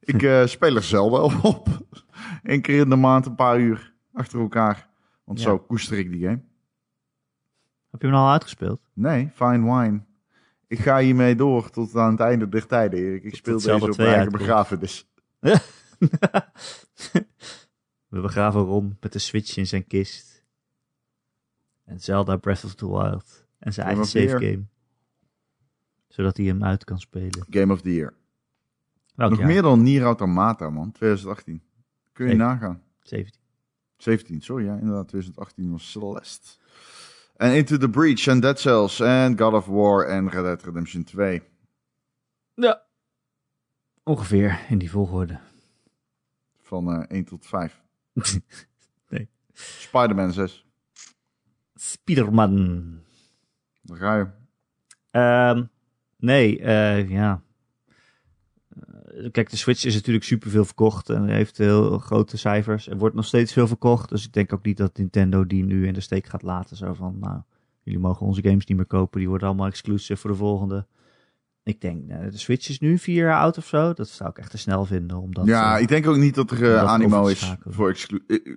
[0.00, 1.68] ik speel er zelf wel op.
[2.42, 4.89] Eén keer in de maand een paar uur achter elkaar.
[5.30, 5.48] Want Ja.
[5.48, 6.42] zo koester ik die game.
[7.90, 8.80] Heb je hem al uitgespeeld?
[8.92, 10.00] Nee, fine wine.
[10.66, 13.22] Ik ga hiermee door tot aan het einde der tijden, Erik.
[13.24, 15.08] Ik Tot speel deze op 2 mijn eigen begrafenis.
[18.08, 20.44] We begraven Ron met de Switch in zijn kist.
[21.84, 23.46] En Zelda Breath of the Wild.
[23.58, 24.64] En zijn Game eigen save game.
[26.08, 27.46] Zodat hij hem uit kan spelen.
[27.50, 28.14] Game of the Year.
[29.14, 29.48] Welk Nog jaar?
[29.48, 30.92] meer dan Nier Automata, man.
[30.92, 31.62] 2018.
[32.12, 32.82] Kun je nagaan.
[33.00, 33.39] 17.
[34.02, 35.08] 17, sorry, ja, inderdaad.
[35.08, 36.58] 2018 was Celeste.
[37.36, 41.04] En Into the Breach en Dead Cells en God of War en Red Dead Redemption
[41.04, 41.42] 2.
[42.54, 42.82] Ja.
[44.02, 45.38] Ongeveer in die volgorde.
[46.60, 47.82] Van eh 1 tot 5.
[49.08, 49.28] Nee.
[49.52, 50.66] Spider-Man 6.
[51.74, 53.00] Spiderman.
[53.82, 54.26] Daar ga je.
[55.10, 55.64] Ehm,
[56.16, 57.42] nee, eh, ja.
[59.16, 62.88] Eh, kijk, de Switch is natuurlijk superveel verkocht en heeft heel grote cijfers.
[62.88, 65.86] Er wordt nog steeds veel verkocht, dus ik denk ook niet dat Nintendo die nu
[65.86, 66.76] in de steek gaat laten.
[66.76, 67.40] Zo van, nou,
[67.82, 70.86] jullie mogen onze games niet meer kopen, die worden allemaal exclusive voor de volgende.
[71.62, 73.92] Ik denk, nou, de Switch is nu vier jaar oud of zo.
[73.92, 75.16] Dat zou ik echt te snel vinden.
[75.16, 78.24] Omdat, ja, eh, ik denk ook niet dat er eh, dat animo is voor exclu...
[78.26, 78.56] Ik,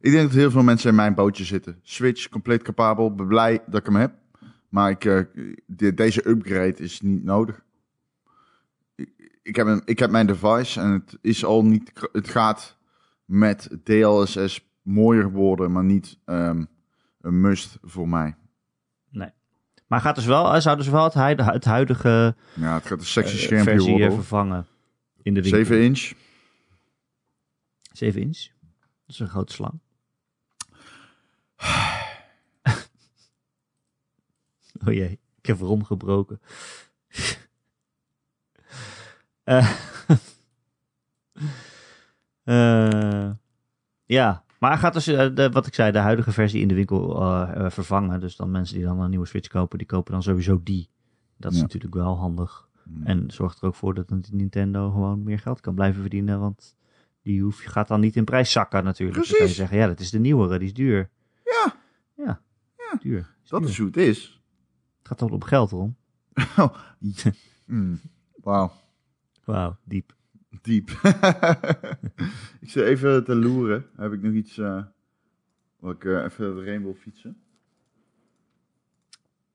[0.00, 1.78] ik denk dat heel veel mensen in mijn bootje zitten.
[1.82, 3.14] Switch, compleet capabel.
[3.14, 4.12] Ben blij dat ik hem heb.
[4.68, 5.20] Maar ik, eh,
[5.66, 7.62] de- deze upgrade is niet nodig.
[9.42, 11.92] Ik, heb een, ik heb mijn device en het is al niet...
[12.12, 12.76] Het gaat
[13.24, 16.64] met DLSS mooier worden, maar niet ehm,
[17.20, 18.36] een must voor mij.
[19.10, 19.30] nee.
[19.86, 22.98] Maar gaat dus wel, hij zou dus wel het, huid- het huidige Ja, het gaat
[22.98, 24.08] een sexy eh, schermpje versie worden.
[24.08, 24.66] eh, vervangen
[25.22, 25.64] in de winkel.
[25.64, 26.12] 7 inch.
[27.92, 28.38] 7 inch.
[28.38, 28.48] Dat
[29.06, 29.80] is een grote slang.
[34.86, 35.86] oh jee, ik heb Ron
[39.50, 39.70] Eh,
[42.44, 43.30] eh,
[44.04, 46.74] ja, maar hij gaat dus, eh, de, wat ik zei, de huidige versie in de
[46.74, 47.08] winkel
[47.70, 48.20] vervangen.
[48.20, 50.88] Dus dan mensen die dan een nieuwe Switch kopen, die kopen dan sowieso die.
[51.36, 51.62] Dat is Ja.
[51.62, 52.68] natuurlijk wel handig.
[52.84, 53.02] Hmm.
[53.06, 56.40] En zorgt er ook voor dat Nintendo gewoon meer geld kan blijven verdienen.
[56.40, 56.76] Want
[57.22, 59.18] die hoef, gaat dan niet in prijs zakken natuurlijk.
[59.18, 59.56] Dan kan je Precies.
[59.58, 61.10] zeggen, ja, dat is de nieuwere, die is duur.
[61.44, 61.74] Ja.
[62.16, 62.40] Ja,
[62.76, 62.98] Ja.
[63.00, 63.34] duur.
[63.48, 63.68] Dat duur.
[63.70, 64.40] is hoe het is.
[64.98, 65.96] Het gaat toch om geld, Ron?
[67.66, 68.00] Hmm.
[68.42, 68.72] Wauw.
[69.50, 70.14] Wauw, diep.
[70.62, 70.90] Diep.
[72.60, 73.86] ik zit even te loeren.
[73.96, 74.58] Heb ik nog iets...
[74.58, 74.82] eh
[75.80, 77.42] wat ik eh, even erheen wil fietsen?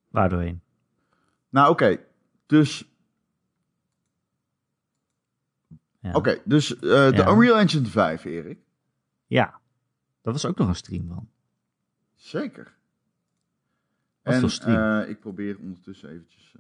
[0.08, 0.62] Waar doorheen?
[1.50, 2.06] Nou, oké.
[2.46, 2.90] Dus...
[6.00, 6.12] Ja.
[6.12, 7.32] Oké, dus eh, de Ja.
[7.32, 8.60] Unreal Engine 5, Erik.
[9.28, 9.60] Ja,
[10.22, 11.30] dat was ook nog een stream van.
[12.14, 12.74] Zeker.
[14.22, 15.10] Wat en stream?
[15.10, 16.56] ik probeer ondertussen eventjes...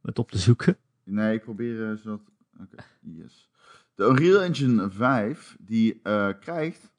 [0.00, 0.76] Met op te zoeken.
[1.04, 2.20] Nee, ik probeer eh, zodat...
[2.60, 3.50] Oké, yes.
[3.94, 6.92] De Unreal Engine 5, die eh, krijgt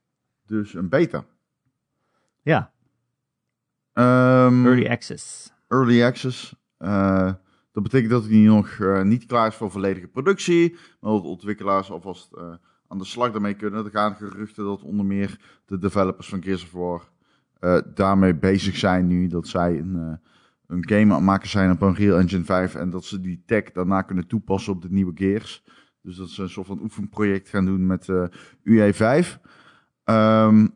[0.45, 1.25] dus een beta.
[2.41, 2.71] Ja,
[3.93, 5.51] Ehm, early access.
[5.67, 6.55] early access.
[6.77, 7.33] Eh,
[7.71, 10.71] dat betekent dat hij nog niet klaar is voor volledige productie.
[10.99, 12.37] Maar dat de ontwikkelaars alvast
[12.87, 13.85] aan de slag daarmee kunnen.
[13.85, 17.09] Er gaan geruchten dat onder meer de developers van Gears of War
[17.93, 19.27] daarmee bezig zijn nu.
[19.27, 20.19] Dat zij een,
[20.67, 22.75] een game maken zijn op Unreal Engine 5.
[22.75, 25.63] En dat ze die tech daarna kunnen toepassen op de nieuwe Gears.
[26.01, 28.25] Dus dat ze een soort van oefenproject gaan doen met eh
[28.63, 29.39] UE5.
[30.03, 30.67] Ehm,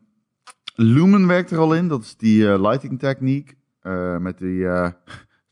[0.74, 1.88] Lumen werkt er al in.
[1.88, 3.56] Dat is die eh, lighting techniek.
[3.80, 4.58] eh, met die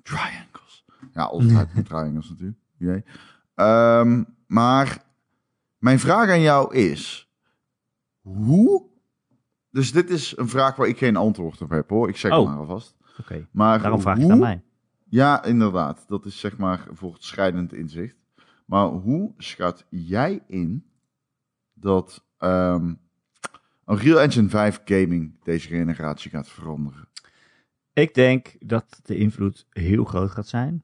[0.02, 0.84] triangles.
[1.12, 2.58] Ja, altijd met triangles natuurlijk.
[2.78, 3.04] Jee.
[3.54, 5.04] Ehm, maar
[5.78, 7.30] mijn vraag aan jou is...
[8.20, 8.84] Hoe...
[9.70, 12.08] Dus dit is een vraag waar ik geen antwoord op heb hoor.
[12.08, 12.48] Ik zeg het Oh.
[12.48, 12.95] maar alvast.
[13.20, 14.62] Oké, Maar daarom vraag je het aan mij.
[15.08, 16.04] Ja, inderdaad.
[16.08, 18.16] Dat is zeg maar voor het scheidend inzicht.
[18.64, 20.86] Maar hoe schat jij in
[21.74, 22.94] dat ehm
[23.86, 27.08] Unreal Engine 5 gaming deze generatie gaat veranderen?
[27.92, 30.82] Ik denk dat de invloed heel groot gaat zijn.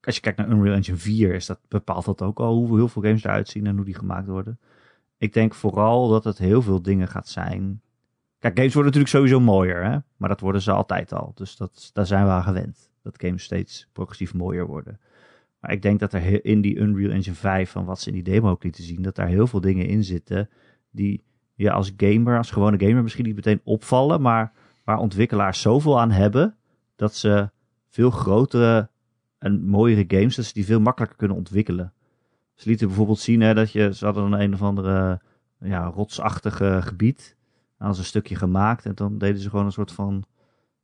[0.00, 2.88] Als je kijkt naar Unreal Engine 4, is dat, bepaalt dat ook al hoe heel
[2.88, 4.60] veel games eruit zien en hoe die gemaakt worden.
[5.16, 7.82] Ik denk vooral dat het heel veel dingen gaat zijn.
[8.40, 9.98] Kijk, games worden natuurlijk sowieso mooier, hè?
[10.16, 11.32] maar dat worden ze altijd al.
[11.34, 12.90] Dus dat, daar zijn we aan gewend.
[13.02, 15.00] Dat games steeds progressief mooier worden.
[15.60, 18.22] Maar ik denk dat er in die Unreal Engine 5, van wat ze in die
[18.22, 20.48] demo ook lieten zien, dat daar heel veel dingen in zitten
[20.90, 21.24] die
[21.54, 24.52] je als gamer, als gewone gamer misschien niet meteen opvallen, maar
[24.84, 26.56] waar ontwikkelaars zoveel aan hebben
[26.96, 27.50] dat ze
[27.88, 28.88] veel grotere
[29.38, 31.92] en mooiere games, dat ze die veel makkelijker kunnen ontwikkelen.
[32.54, 35.20] Ze lieten bijvoorbeeld zien hè, dat je, ze hadden een, een of andere
[35.58, 37.36] ja, rotsachtige gebied.
[37.80, 40.24] Hadden ze een stukje gemaakt en dan deden ze gewoon een soort van,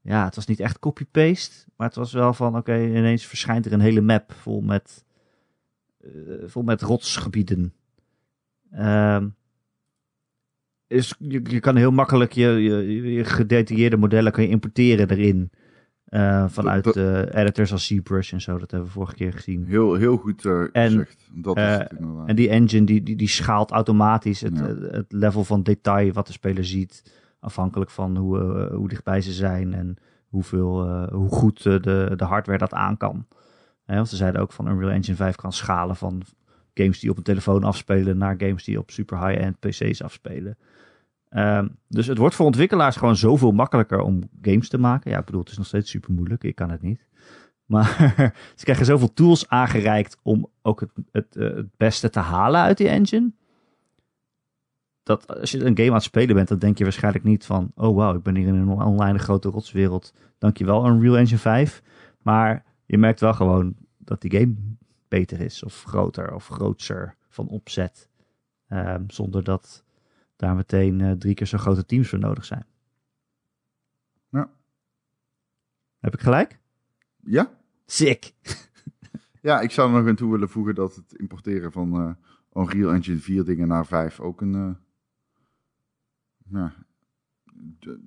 [0.01, 3.73] ja, het was niet echt copy-paste, maar het was wel van, oké, ineens verschijnt er
[3.73, 5.05] een hele map vol met,
[6.01, 6.11] eh,
[6.47, 7.75] vol met rotsgebieden.
[8.71, 9.27] Ehm
[10.87, 15.51] is, je, je kan heel makkelijk je, je, je gedetailleerde modellen kan je importeren erin.
[16.07, 16.97] Eh, vanuit Dat-
[17.35, 18.59] editors als ZBrush en zo.
[18.59, 19.65] Dat hebben we vorige keer gezien.
[19.65, 21.29] Heel, heel goed eh, En, gezegd.
[21.33, 22.29] Dat is eh, het inderdaad.
[22.29, 24.67] En die engine die, die, die schaalt automatisch het, Ja.
[24.91, 27.03] het, level van detail wat de speler ziet.
[27.41, 29.97] Afhankelijk van hoe, hoe dichtbij ze zijn en
[30.29, 33.27] hoeveel, hoe goed de, de hardware dat aan kan.
[33.87, 36.23] Want ze zeiden ook van Unreal Engine 5 kan schalen van
[36.75, 40.57] games die op een telefoon afspelen naar games die op super high-end PC's afspelen.
[41.37, 45.11] Ehm, dus het wordt voor ontwikkelaars gewoon zoveel makkelijker om games te maken.
[45.11, 46.45] Ja, ik bedoel, het is nog steeds super moeilijk.
[46.45, 47.09] Ik kan het niet.
[47.66, 48.14] Maar
[48.57, 52.76] ze krijgen zoveel tools aangereikt om ook het, het, eh, het beste te halen uit
[52.76, 53.32] die engine.
[55.03, 57.72] Dat als je een game aan het spelen bent, dan denk je waarschijnlijk niet van...
[57.74, 60.14] Oh wow, ik ben hier in een online grote rotswereld.
[60.39, 61.82] Dankjewel Unreal Engine 5.
[62.22, 64.55] Maar je merkt wel gewoon dat die game
[65.09, 65.64] beter is.
[65.64, 68.09] Of groter of grootser van opzet.
[68.68, 69.84] Ehm, zonder dat
[70.37, 72.66] daar meteen eh, drie keer zo grote teams voor nodig zijn.
[74.28, 74.51] Ja.
[75.99, 76.59] Heb ik gelijk?
[77.24, 77.51] Ja?
[77.87, 78.32] Sick.
[79.43, 82.93] Ja, ik zou er nog aan toe willen voegen dat het importeren van eh Unreal
[82.93, 84.76] Engine 4 dingen naar 5 ook een
[86.51, 86.72] ja,
[87.78, 88.01] de-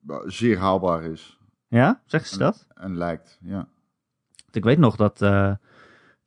[0.00, 1.38] wel, zeer haalbaar is.
[1.68, 2.66] Ja, zeggen ze dat?
[2.74, 3.68] En lijkt, ja.
[4.42, 5.22] Want Ik weet nog dat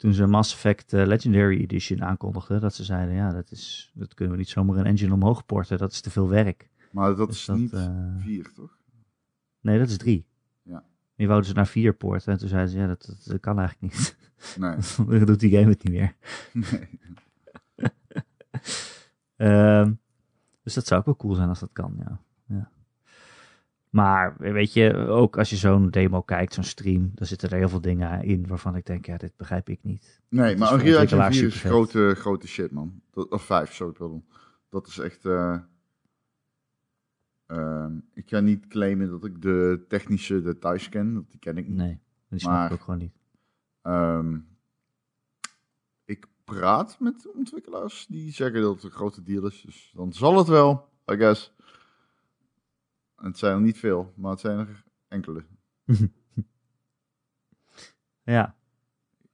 [0.05, 4.13] toen ze Mass Effect eh, Legendary Edition aankondigden, dat ze zeiden, ja, dat, is, dat
[4.13, 6.69] kunnen we niet zomaar een engine omhoog porten, dat is te veel werk.
[6.91, 8.77] Maar dat Dus is dat, niet eh, 4, toch?
[9.61, 10.25] Nee, dat is drie.
[10.61, 10.83] Ja.
[11.15, 13.59] Die wouden ze naar vier porten en toen zeiden ze, ja, dat, dat, dat kan
[13.59, 14.17] eigenlijk niet.
[14.57, 14.77] Nee.
[15.19, 16.15] Dan doet die game het niet meer.
[16.53, 16.89] nee.
[19.35, 19.93] Ehm,
[20.63, 22.19] dus dat zou ook wel cool zijn als dat kan, ja.
[22.47, 22.71] ja.
[23.95, 27.69] Maar weet je, ook als je zo'n demo kijkt, zo'n stream, dan zitten er heel
[27.69, 30.21] veel dingen in waarvan ik denk, ja, dit begrijp ik niet.
[30.29, 33.01] Nee, maar Unreal Engine ontwikkelaars 4 is grote, grote shit, man.
[33.11, 34.25] Dat, of 5, sorry, pardon.
[34.69, 35.25] Dat is echt...
[35.25, 35.57] eh,
[37.45, 41.13] ehm, ik ga niet claimen dat ik de technische details ken.
[41.13, 41.77] Dat die ken ik niet.
[41.77, 43.13] Nee, die snap Maar- ik ook gewoon niet.
[43.81, 44.37] Ehm,
[46.05, 49.61] ik praat met ontwikkelaars die zeggen dat het een grote deal is.
[49.61, 51.53] Dus dan zal het wel, I guess.
[53.15, 55.45] Het zijn er niet veel, maar het zijn er enkele.
[58.23, 58.55] Ja,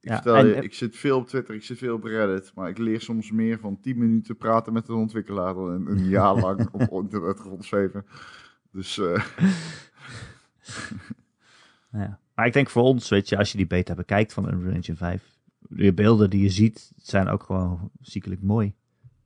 [0.00, 2.52] Ik, Ja, vertel en- je, ik zit veel op Twitter, ik zit veel op Reddit,
[2.54, 6.04] maar ik leer soms meer van 10 minuten praten met een ontwikkelaar dan een, een
[6.08, 8.06] jaar lang op internet rondzweven.
[8.70, 9.24] Dus eh,
[11.92, 12.20] ja.
[12.34, 14.96] Maar ik denk voor ons, weet je, als je die beta bekijkt van Unreal Engine
[14.96, 18.74] 5, de beelden die je ziet, zijn ook gewoon ziekelijk mooi.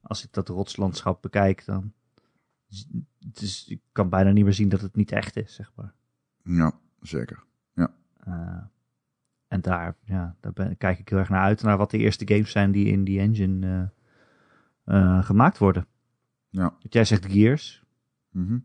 [0.03, 1.93] Als ik dat rotslandschap bekijk, dan
[3.35, 5.93] is, ik kan bijna niet meer zien dat het niet echt is, zeg maar.
[6.43, 7.45] ja, zeker.
[8.24, 8.59] Eh,
[9.49, 12.27] en daar, ja, daar ben, kijk ik heel erg naar uit, naar wat de eerste
[12.29, 13.91] games zijn die in die engine
[14.85, 15.87] eh, eh, gemaakt worden.
[16.49, 16.62] Ja.
[16.62, 17.85] Want jij zegt Gears,
[18.31, 18.59] Mhm.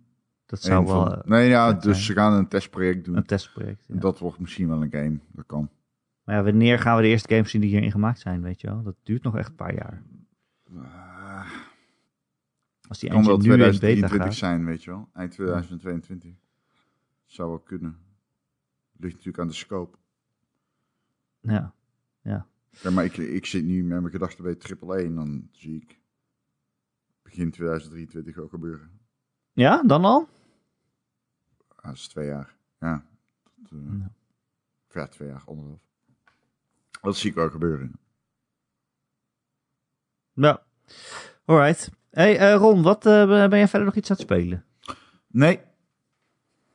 [0.46, 1.96] dat zou Eén wel van- nee, ja, dus zijn.
[1.96, 3.16] ze gaan een testproject doen.
[3.18, 3.84] een testproject.
[3.88, 3.96] ja.
[4.00, 5.70] Dat wordt misschien wel een game, dat kan.
[6.24, 8.68] Maar ja, wanneer gaan we de eerste games zien die hierin gemaakt zijn, weet je
[8.68, 8.84] wel?
[8.84, 10.02] Dat duurt nog echt een paar jaar.
[12.92, 14.36] Als die kan wel engine nu in beta 2023 gaat.
[14.36, 15.10] zijn, weet je wel.
[15.14, 16.34] Eind 2022.
[17.26, 17.98] Zou wel kunnen.
[18.98, 19.98] Ligt natuurlijk aan de scope.
[21.40, 21.74] Ja,
[22.22, 22.46] Ja,
[22.92, 26.00] maar ik, ik zit nu met mijn gedachten bij AAA en dan zie ik
[27.22, 29.00] begin 2023 wel gebeuren.
[29.52, 30.28] Ja, dan al?
[31.70, 32.56] Ja, dat is twee jaar.
[32.80, 33.06] Ja.
[33.56, 34.04] Dat, eh,
[34.90, 35.08] Ja.
[35.08, 35.82] twee jaar, anderhalf.
[37.02, 37.92] Dat zie ik wel gebeuren.
[40.34, 40.64] Ja.
[41.46, 41.92] Alright.
[42.12, 44.66] Hey eh, Ron, wat, eh, ben jij verder nog iets aan het spelen?
[45.28, 45.58] Nee,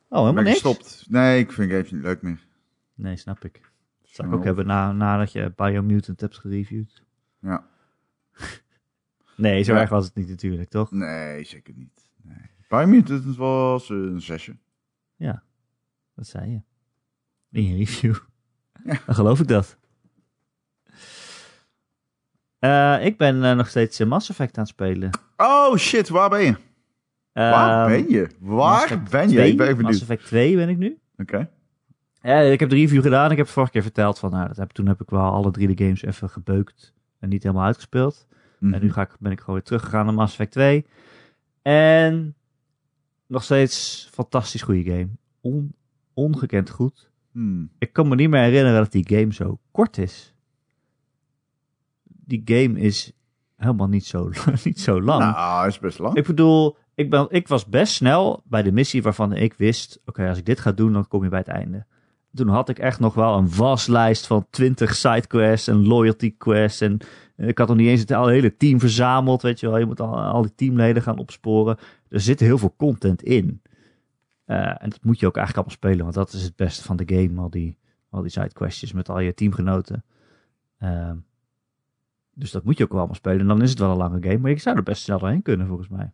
[0.09, 0.61] Oh, helemaal ben ik niks?
[0.61, 1.07] gestopt.
[1.11, 2.47] Nee, ik vind games niet leuk meer.
[2.95, 3.53] Nee, snap ik.
[4.01, 7.03] Dat zou ik Ja, ook hebben na, nadat je Biomutant hebt gereviewd.
[7.41, 7.65] Ja.
[9.37, 9.81] Nee, zo Ja.
[9.81, 10.91] erg was het niet natuurlijk, toch?
[10.91, 12.11] Nee, zeker niet.
[12.23, 12.51] Nee.
[12.69, 14.57] Biomutant was een zesje.
[16.15, 16.61] Dat zei je.
[17.51, 18.17] In je review.
[18.85, 19.01] Ja.
[19.07, 19.79] Dan geloof ik dat.
[22.59, 25.11] Eh, ik ben nog steeds Mass Effect aan het spelen.
[25.37, 26.57] Oh shit, waar ben je?
[27.33, 28.29] waar Ehm, ben je?
[28.39, 29.35] Waar ben je?
[29.35, 29.51] 2?
[29.51, 30.01] Ik ben even Mass.
[30.01, 30.99] Effect 2 ben ik nu.
[31.17, 31.51] Oké.
[32.23, 33.31] Ja, ik heb de review gedaan.
[33.31, 35.51] Ik heb het vorige keer verteld van, nou, dat heb, toen heb ik wel alle
[35.51, 38.27] drie de games even gebeukt en niet helemaal uitgespeeld.
[38.59, 38.75] Mhm.
[38.75, 40.87] En nu ga ik, ben ik gewoon weer teruggegaan naar Mass Effect 2.
[41.63, 42.35] En
[43.27, 45.09] nog steeds fantastisch goede game.
[45.41, 45.75] On,
[46.15, 47.11] ongekend goed.
[47.33, 47.71] Hmm.
[47.79, 50.35] Ik kan me niet meer herinneren dat die game zo kort is.
[52.05, 53.13] Die game is
[53.57, 54.31] helemaal niet zo,
[54.65, 55.21] niet zo lang.
[55.21, 56.17] Nou, is best lang.
[56.17, 60.01] Ik bedoel, ik, ben, ik was best snel bij de missie waarvan ik wist...
[60.05, 61.87] Oké, als ik dit ga doen, dan kom je bij het einde.
[62.35, 66.81] Toen had ik echt nog wel een waslijst van 20 sidequests en loyalty quests.
[66.81, 66.99] En
[67.37, 69.79] ik had nog niet eens het hele team verzameld, weet je wel.
[69.79, 71.79] Je moet al, al die teamleden gaan opsporen.
[72.09, 73.63] Er zit heel veel content in.
[74.45, 76.97] Eh, en dat moet je ook eigenlijk allemaal spelen, want dat is het beste van
[76.97, 77.41] de game.
[77.41, 77.79] Al die,
[78.11, 80.05] al die sidequestjes met al je teamgenoten.
[80.79, 81.17] Ehm,
[82.39, 83.41] dus dat moet je ook wel allemaal spelen.
[83.41, 85.43] En dan is het wel een lange game, maar je zou er best snel doorheen
[85.43, 86.13] kunnen, volgens mij.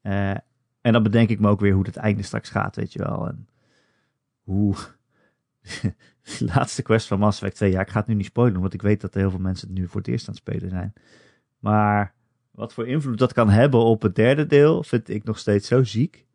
[0.00, 0.36] Eh,
[0.80, 3.28] en dan bedenk ik me ook weer hoe het einde straks gaat, weet je wel.
[3.28, 3.48] En
[4.42, 4.74] hoe...
[6.38, 8.74] de laatste quest van Mass Effect 2, ja, ik ga het nu niet spoilen, want
[8.74, 10.70] ik weet dat er heel veel mensen het nu voor het eerst aan het spelen
[10.70, 10.92] zijn.
[11.58, 12.14] Maar
[12.50, 15.84] wat voor invloed dat kan hebben op het derde deel, vind ik nog steeds zo
[15.84, 16.26] ziek.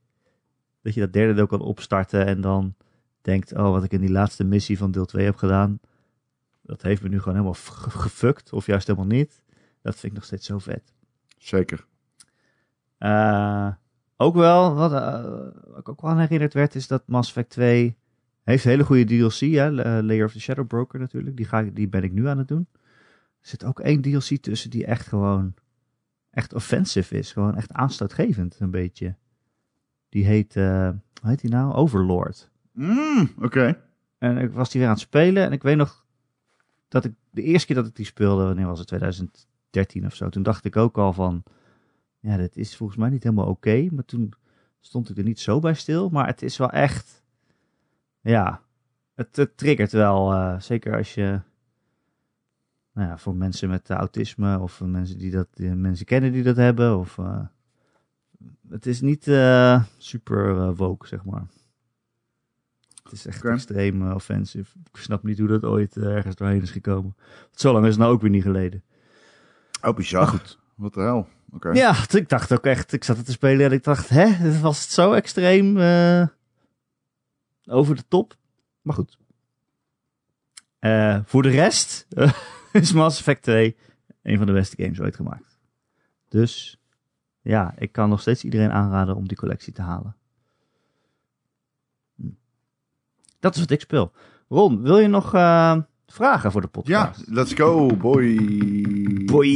[0.82, 2.76] Dat je dat derde deel kan opstarten en dan
[3.22, 5.80] denkt, oh, wat ik in die laatste missie van deel 2 heb gedaan,
[6.68, 9.44] dat heeft me nu gewoon helemaal ge- gefukt, of juist helemaal niet.
[9.82, 10.94] Dat vind ik nog steeds zo vet.
[11.38, 11.86] Zeker.
[12.98, 13.72] Eh,
[14.18, 15.24] ook wel, wat, eh,
[15.68, 17.98] wat ik ook wel aan herinnerd werd, is dat Mass Effect 2
[18.44, 19.82] heeft hele goede DLC, hè?
[19.84, 21.38] eh, Layer of the Shadow Broker natuurlijk.
[21.38, 22.68] Die, ga ik, die ben ik nu aan het doen.
[23.42, 25.54] Er zit ook één DLC tussen die echt gewoon,
[26.32, 27.32] echt offensive is.
[27.32, 29.16] Gewoon echt aanstootgevend, een beetje.
[30.10, 30.90] Die heet, eh,
[31.22, 31.74] hoe heet die nou?
[31.74, 32.50] Overlord.
[32.72, 33.82] Mm, Oké.
[34.18, 35.44] En ik was die weer aan het spelen.
[35.44, 36.06] En ik weet nog
[36.88, 40.30] dat ik de eerste keer dat ik die speelde, wanneer was het 2013 of zo,
[40.30, 41.44] toen dacht ik ook al van,
[42.20, 43.88] ja, dit is volgens mij niet helemaal oké.
[43.92, 44.34] maar toen
[44.80, 46.10] stond ik er niet zo bij stil.
[46.10, 47.24] Maar het is wel echt,
[48.22, 48.62] ja,
[49.14, 50.32] het, triggert wel.
[50.32, 51.42] eh, zeker als je,
[52.94, 56.98] nou voor mensen met autisme of mensen die dat, die mensen kennen die dat hebben.
[56.98, 57.46] Of, eh,
[58.70, 61.46] het is niet eh, super woke, zeg maar.
[63.10, 64.78] Het is echt extreem eh, offensive.
[64.92, 67.16] Ik snap niet hoe dat ooit eh, ergens doorheen is gekomen.
[67.42, 68.84] Want zo lang is het nou ook weer niet geleden.
[69.82, 70.28] Oh, bizar.
[70.28, 70.60] Goed.
[70.76, 71.28] Wat de hel.
[71.74, 74.82] Ja, ik dacht ook echt, ik zat het te spelen en ik dacht, hè, was
[74.82, 76.28] het zo extreem eh,
[77.66, 78.36] over de top?
[78.82, 79.18] Maar goed.
[81.26, 82.08] Voor de rest
[82.72, 83.78] is Mass Effect 2
[84.22, 85.60] een van de beste games ooit gemaakt.
[86.30, 86.80] Dus
[87.42, 90.16] ja, ik kan nog steeds iedereen aanraden om die collectie te halen.
[93.40, 94.12] Dat is wat ik speel.
[94.50, 95.76] Ron, wil je nog eh,
[96.08, 97.28] vragen voor de Ja, podcast?
[97.28, 98.36] let's go, boy.
[99.26, 99.48] Boy!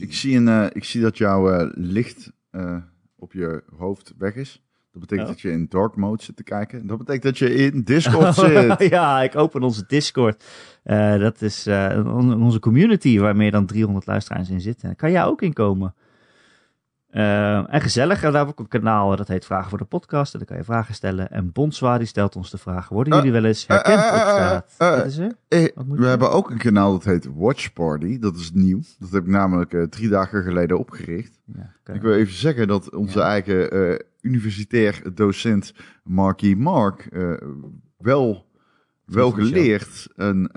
[0.00, 2.76] Ik zie, een, eh, ik zie dat jouw eh, licht eh,
[3.16, 4.60] op je hoofd weg is.
[4.92, 5.32] Dat betekent Oh.
[5.34, 6.86] dat je in dark mode zit te kijken.
[6.86, 8.34] Dat betekent dat je in Discord
[8.78, 8.88] zit.
[8.90, 10.44] ja, ik open onze Discord.
[10.82, 14.96] Eh, dat is eh, on- onze community waar meer dan 300 luisteraars in zitten.
[14.96, 15.52] Kan jij ook in
[17.06, 20.32] Eh, en gezellig, en daar heb ik een kanaal dat heet Vragen voor de Podcast.
[20.32, 21.30] En daar kan je vragen stellen.
[21.30, 24.20] En Bonswa die stelt ons de vraag: worden Eh, jullie wel eens herkend op eh,
[24.20, 24.74] straat?
[24.78, 25.36] Wat is er?
[25.74, 28.18] Wat we hebben ook een kanaal dat heet Watch Party.
[28.18, 28.80] Dat is nieuw.
[28.98, 31.38] Dat heb ik namelijk drie dagen geleden opgericht.
[31.44, 33.24] Ja, Ik wil even zeggen dat onze Ja.
[33.24, 37.08] eigen universitair docent Marky Mark
[37.98, 38.50] wel,
[39.04, 40.48] wel geleerd een,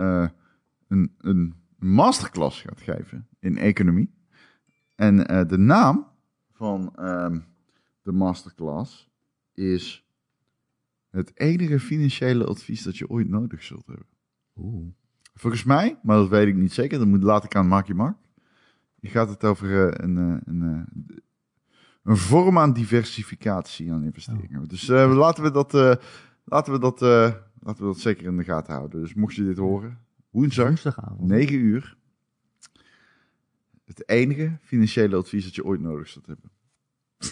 [0.87, 4.13] een, een masterclass gaat geven in economie.
[4.95, 6.07] En de naam
[6.59, 7.39] van ehm,
[8.01, 9.09] de masterclass
[9.53, 10.05] is
[11.09, 14.05] het enige financiële advies dat je ooit nodig zult hebben.
[14.55, 14.87] Oeh.
[15.33, 18.17] Volgens mij, maar dat weet ik niet zeker, dat moet, laat ik aan Marky Mark.
[18.99, 21.17] Je gaat het over eh, een, eh, een, eh,
[22.03, 24.67] een vorm aan diversificatie aan investeringen.
[24.67, 25.73] Dus eh, laten we dat,
[26.43, 27.01] laten we dat,
[27.59, 29.01] laten we dat zeker in de gaten houden.
[29.01, 29.99] Dus mocht je dit horen,
[30.29, 31.27] woensdag, Woensdagavond.
[31.27, 31.97] 9 uur.
[33.89, 36.51] Het enige financiële advies dat je ooit nodig zult hebben.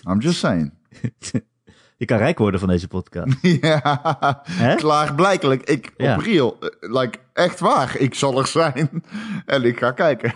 [0.07, 0.73] I'm just saying.
[1.97, 3.37] Je kan rijk worden van deze podcast.
[3.61, 4.75] ja, Hè?
[4.75, 5.63] klaarblijkelijk.
[5.69, 6.15] Ik, Ja.
[6.15, 7.97] op real, eh, like, echt waar.
[7.97, 9.03] Ik zal er zijn.
[9.45, 10.33] en ik ga kijken.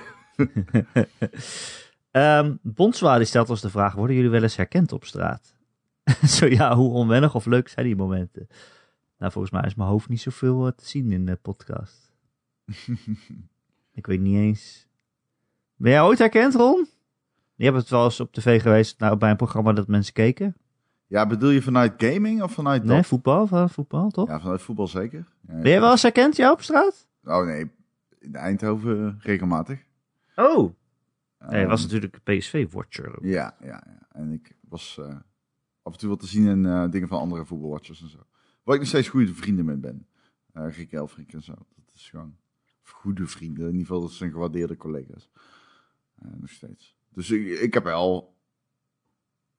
[2.11, 5.55] Ehm die stelt ons de vraag, worden jullie wel eens herkend op straat?
[6.27, 8.47] Zo ja, hoe onwennig of leuk zijn die momenten?
[9.17, 12.13] Nou, volgens mij is mijn hoofd niet zoveel eh, te zien in de podcast.
[13.93, 14.87] ik weet niet eens.
[15.81, 16.87] Ben jij ooit herkend, Ron?
[17.55, 20.55] Je hebt het wel eens op tv geweest, nou, bij een programma dat mensen keken.
[21.07, 23.05] Ja, bedoel je vanuit gaming of vanuit Nee, dat?
[23.05, 24.27] voetbal, van voetbal, toch?
[24.27, 25.27] Ja, vanuit voetbal zeker.
[25.47, 27.07] Ja, Ben jij wel eens herkend, jou op straat?
[27.23, 27.71] Oh nee,
[28.19, 29.83] in Eindhoven eh, regelmatig.
[30.35, 30.73] Oh.
[31.39, 33.25] Nee, je was Ehm, natuurlijk PSV-watcher.
[33.27, 34.07] Ja, ja, ja.
[34.11, 35.15] En ik was eh,
[35.81, 38.17] af en toe wat te zien in eh, dingen van andere voetbalwatchers en zo.
[38.63, 40.07] Waar ik nog steeds goede vrienden mee ben.
[40.53, 41.53] Eh Rick Elfrink en zo.
[41.53, 42.35] Dat is gewoon
[42.81, 43.63] goede vrienden.
[43.65, 45.29] In ieder geval, dat zijn gewaardeerde collega's.
[46.21, 46.95] Eh, nog steeds.
[47.09, 48.35] Dus ik, ik heb wel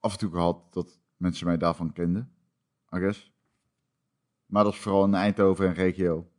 [0.00, 2.32] af en toe gehad dat mensen mij daarvan kenden.
[2.94, 3.32] I guess.
[4.46, 6.30] Maar dat is vooral in Eindhoven en regio.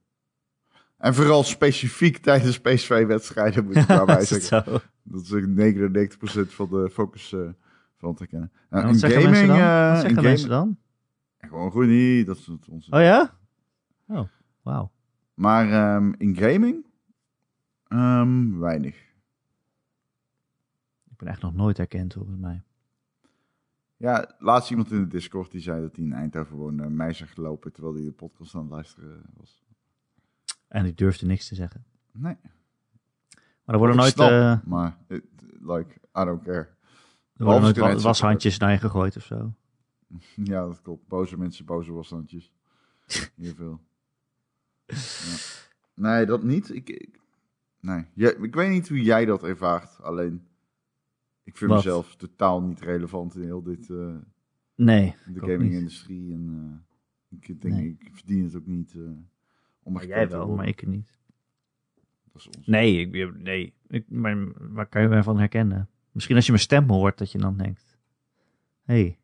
[0.98, 4.64] En vooral specifiek tijdens PSV-wedstrijden moet ik daarbij zeggen.
[4.64, 4.80] zo?
[5.04, 7.50] Dat is ook 99% van de focus eh,
[7.98, 8.52] van te herkennen.
[8.70, 9.92] Nou, En wat in zeggen gaming, mensen dan?
[9.92, 10.78] Wat zeggen mensen dan?
[11.38, 12.92] Gewoon goed niet, dat is het onze.
[12.92, 13.38] Oh ja?
[14.08, 14.28] Oh,
[14.62, 14.92] wauw.
[15.34, 16.86] Maar ehm, in gaming,
[17.88, 19.13] ehm, weinig.
[21.24, 22.62] Ben echt nog nooit herkend volgens mij.
[23.98, 27.14] Ja, laatst iemand in de Discord die zei dat hij in Eindhoven woonde en mij
[27.14, 29.64] zag lopen terwijl hij de podcast aan het luisteren was.
[30.68, 31.86] En ik durfde niks te zeggen.
[32.12, 32.38] Nee.
[33.66, 35.24] Maar er worden nooit, snap, eh, maar, it,
[35.60, 36.70] like, I don't care.
[37.36, 39.54] er worden nooit wa- washandjes naar je gegooid of zo.
[40.36, 41.08] Ja, dat klopt.
[41.08, 42.52] Boze mensen, boze washandjes.
[43.36, 43.82] Heel veel.
[44.86, 44.96] Ja.
[45.94, 46.70] Nee, dat niet.
[46.76, 47.20] Ik, ik,
[47.80, 48.06] nee.
[48.14, 50.02] Ja, ik weet niet hoe jij dat ervaart.
[50.02, 50.48] Alleen,
[51.44, 51.80] ik vind Wat?
[51.84, 54.16] mezelf totaal niet relevant in heel dit, eh,
[54.76, 55.16] Nee.
[55.34, 56.34] de gaming-industrie.
[56.34, 56.50] En
[57.30, 57.96] eh, ik denk, Nee.
[58.00, 58.94] ik verdien het ook niet.
[58.96, 59.02] eh
[59.86, 61.18] om Maar jij wel, maar ik niet.
[62.32, 62.68] Dat is ons.
[62.68, 63.74] Nee, ik, nee.
[63.88, 65.90] Ik, maar waar kan je mij van herkennen?
[66.12, 67.98] Misschien als je mijn stem hoort, dat je dan denkt...
[68.84, 69.20] Hé, hey,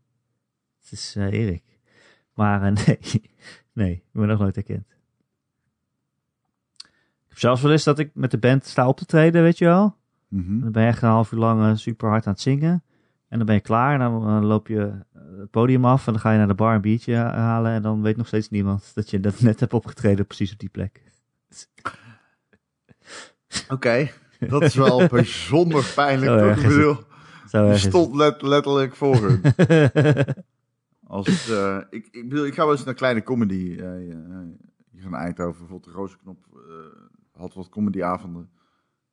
[0.81, 1.63] het is Erik.
[2.33, 2.99] Maar nee,
[3.73, 4.87] nee, ik ben nog nooit herkend.
[6.77, 9.57] Ik heb zelfs wel eens dat ik met de band sta op te treden, weet
[9.57, 9.97] je wel.
[10.29, 10.59] Mhm.
[10.59, 12.83] Dan ben je echt een half uur lang eh, super hard aan het zingen.
[13.27, 14.81] En dan ben je klaar en dan eh, loop je
[15.13, 17.71] eh, het podium af en dan ga je naar de bar een biertje ha- halen.
[17.71, 20.69] En dan weet nog steeds niemand dat je dat net hebt opgetreden precies op die
[20.69, 21.01] plek.
[23.69, 24.09] Oké,
[24.39, 26.31] dat is wel bijzonder pijnlijk.
[26.39, 26.97] Zo Ik bedoel,
[27.47, 29.39] Zo stond let- letterlijk voor hun.
[29.43, 30.33] het.
[31.07, 33.75] Als het, ik, ik bedoel, ik ga wel eens naar kleine comedy.
[33.79, 33.91] eh,
[34.91, 38.49] hier in Eindhoven, bijvoorbeeld de Rozenknop eh, had wat comedyavonden.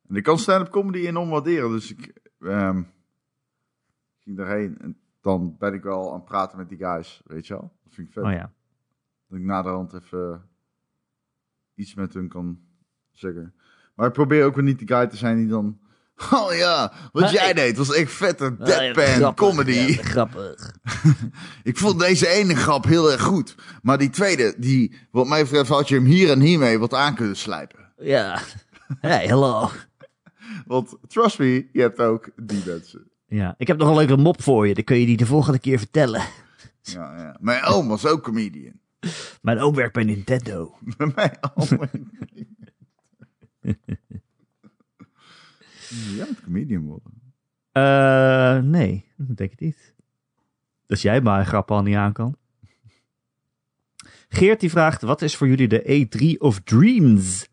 [0.09, 2.81] En ik kan stand-up comedy enorm waarderen, dus ik ehm,
[4.19, 4.77] ging daarheen.
[4.81, 7.71] En dan ben ik wel aan het praten met die guys, weet je wel.
[7.83, 8.23] Dat vind ik vet.
[8.23, 8.51] oh ja.
[9.27, 10.41] Dat ik naderhand even
[11.75, 12.59] iets met hun kan
[13.11, 13.53] zeggen.
[13.95, 15.79] Maar ik probeer ook weer niet die guy te zijn die dan...
[16.33, 19.71] Oh ja, wat jij deed was echt vette Ah, ja, deadpan grappig, comedy.
[19.71, 20.75] ja, grappig.
[21.63, 23.55] Ik vond deze ene grap heel erg goed.
[23.81, 27.15] Maar die tweede, die, wat mij betreft, had je hem hier en hiermee wat aan
[27.15, 27.91] kunnen slijpen.
[27.97, 28.39] Ja.
[28.99, 29.69] Hey, hallo.
[30.67, 33.09] Want trust me, je hebt ook die mensen.
[33.25, 34.73] Ja, ik heb nog een leuke mop voor je.
[34.73, 36.21] Dan kun je die de volgende keer vertellen.
[36.81, 37.37] Ja, ja.
[37.39, 38.79] Mijn oom was ook comedian.
[39.41, 40.77] Mijn oom werkt bij Nintendo.
[41.15, 41.89] Mijn oom.
[46.15, 47.21] Jij moet comedian worden.
[47.71, 49.95] Eh, nee, dat denk ik niet.
[50.85, 52.37] Dus jij maar een grap al niet aan kan.
[54.29, 57.49] Geert die vraagt, wat is voor jullie de E3 of Dreams?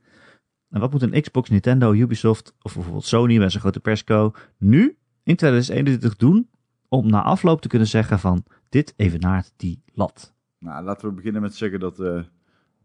[0.74, 4.96] En wat moet een Xbox, Nintendo, Ubisoft of bijvoorbeeld Sony met zijn grote persco nu
[5.22, 6.48] in 2021 doen
[6.88, 10.34] om na afloop te kunnen zeggen van dit evenaart die lat?
[10.58, 12.20] Nou, laten we beginnen met zeggen dat eh,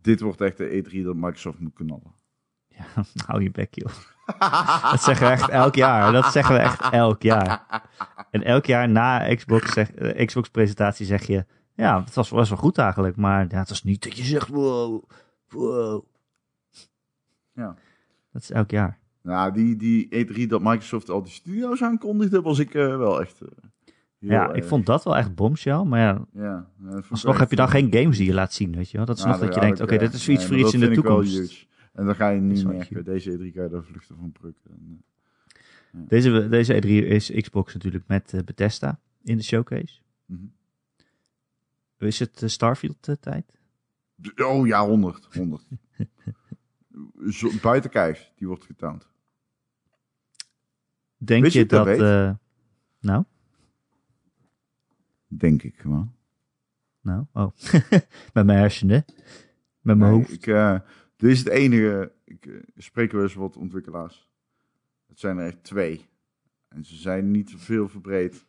[0.02, 2.14] dit wordt echt de E3 dat Microsoft moet knallen.
[2.68, 2.86] Ja,
[3.28, 3.94] hou je bek joh.
[4.92, 6.12] Dat zeggen we echt elk jaar.
[6.12, 7.84] Dat zeggen we echt elk jaar.
[8.32, 11.46] En elk jaar na Xbox, zeg, eh, Xbox presentatie zeg je...
[11.76, 13.16] Ja, het was, was wel goed eigenlijk.
[13.16, 14.48] Maar ja, het was niet dat je zegt...
[14.48, 15.04] Wow,
[15.48, 16.06] wow.
[17.60, 17.76] Ja.
[18.32, 18.98] Dat is elk jaar.
[19.22, 23.42] Nou, die, die E3 dat Microsoft al die studio's aankondigde, was ik eh, wel echt...
[23.42, 23.48] eh,
[24.18, 25.84] ja, ik vond dat wel echt bombshell.
[25.84, 26.70] Maar ja, Ja,
[27.10, 29.06] alsnog heb je dan geen games die je laat zien, weet je wel.
[29.06, 30.80] Dat is Ja, nog dat je denkt, oké, dat- dit is iets voor iets in
[30.80, 31.68] de toekomst.
[31.94, 32.88] En dan ga je niet merken.
[32.98, 33.04] huge.
[33.04, 34.72] Deze E3 kan je daar vluchten van prukken.
[34.72, 35.04] En,
[35.92, 40.00] eh, Deze, deze E3 is Xbox natuurlijk met eh, Bethesda in de showcase.
[40.26, 40.42] mhm.
[41.98, 43.60] Is het eh, Starfield-tijd?
[44.44, 45.28] Oh ja, 100.
[45.36, 45.64] 100.
[47.30, 49.10] Zo, buiten kijf, die wordt getoond.
[51.18, 52.36] Denk Wist je je dat eh,
[53.00, 53.24] nou?
[55.28, 56.16] Denk ik gewoon.
[57.02, 57.52] Nou, oh.
[58.34, 59.06] Met mijn hersenen.
[59.82, 60.32] Met mijn Nee, hoofd.
[60.32, 60.80] ik, eh,
[61.16, 62.12] dit is het enige.
[62.24, 64.30] Ik spreek wel eens wat ontwikkelaars.
[65.08, 66.10] Het zijn er echt twee.
[66.68, 68.46] En ze zijn niet veel verbreed.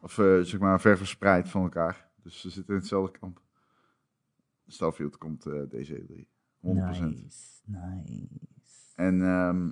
[0.00, 2.10] Of zeg maar ver verspreid van elkaar.
[2.22, 3.42] Dus ze zitten in hetzelfde kamp.
[4.66, 6.31] Starfield komt deze E3.
[6.62, 6.68] 100%.
[6.68, 8.26] Nice, nice.
[8.94, 9.68] En ehm,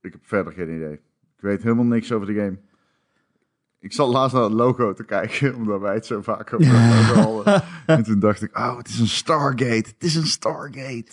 [0.00, 0.92] ik heb verder geen idee.
[1.36, 2.58] Ik weet helemaal niks over de game.
[3.78, 6.74] Ik zat laatst naar het logo te kijken, omdat wij het zo vaak over
[7.14, 7.62] hadden.
[7.86, 9.88] En toen dacht ik, oh, het is een Stargate.
[9.88, 11.06] Het is een Stargate.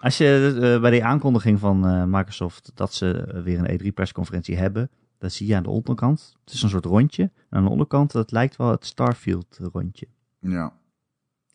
[0.00, 4.56] Als je eh, bij die aankondiging van eh, Microsoft dat ze eh, weer een E3-persconferentie
[4.56, 7.22] hebben, dan zie je aan de onderkant, het is een soort rondje.
[7.22, 10.08] En aan de onderkant, dat lijkt wel het Starfield-rondje.
[10.38, 10.72] Ja,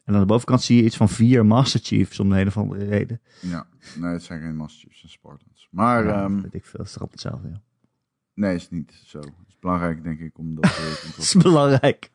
[0.06, 2.58] En aan de bovenkant zie je iets van vier Master Chiefs om de een of
[2.58, 3.22] andere reden.
[3.42, 3.68] ja.
[3.96, 5.68] Nee, het zijn geen Master Chiefs en Spartans.
[5.72, 7.48] Maar Ja, ehm, weet ik veel, het is hetzelfde.
[7.48, 7.58] joh.
[8.34, 9.20] nee, is niet zo.
[9.20, 10.72] Het is belangrijk, denk ik, om dat eh,
[11.06, 12.12] Het is belangrijk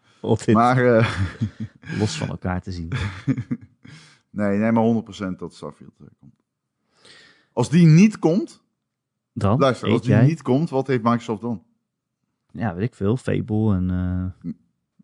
[0.52, 1.20] Maar eh,
[1.98, 2.88] los van elkaar te zien.
[4.30, 5.02] nee, nee, maar
[5.34, 6.34] 100% dat Starfield eh, komt.
[7.52, 8.62] Als die niet komt,
[9.32, 11.62] Dan luister, als die jij, niet komt, wat heeft Microsoft dan?
[12.52, 14.50] ja, weet ik veel, Fable en eh,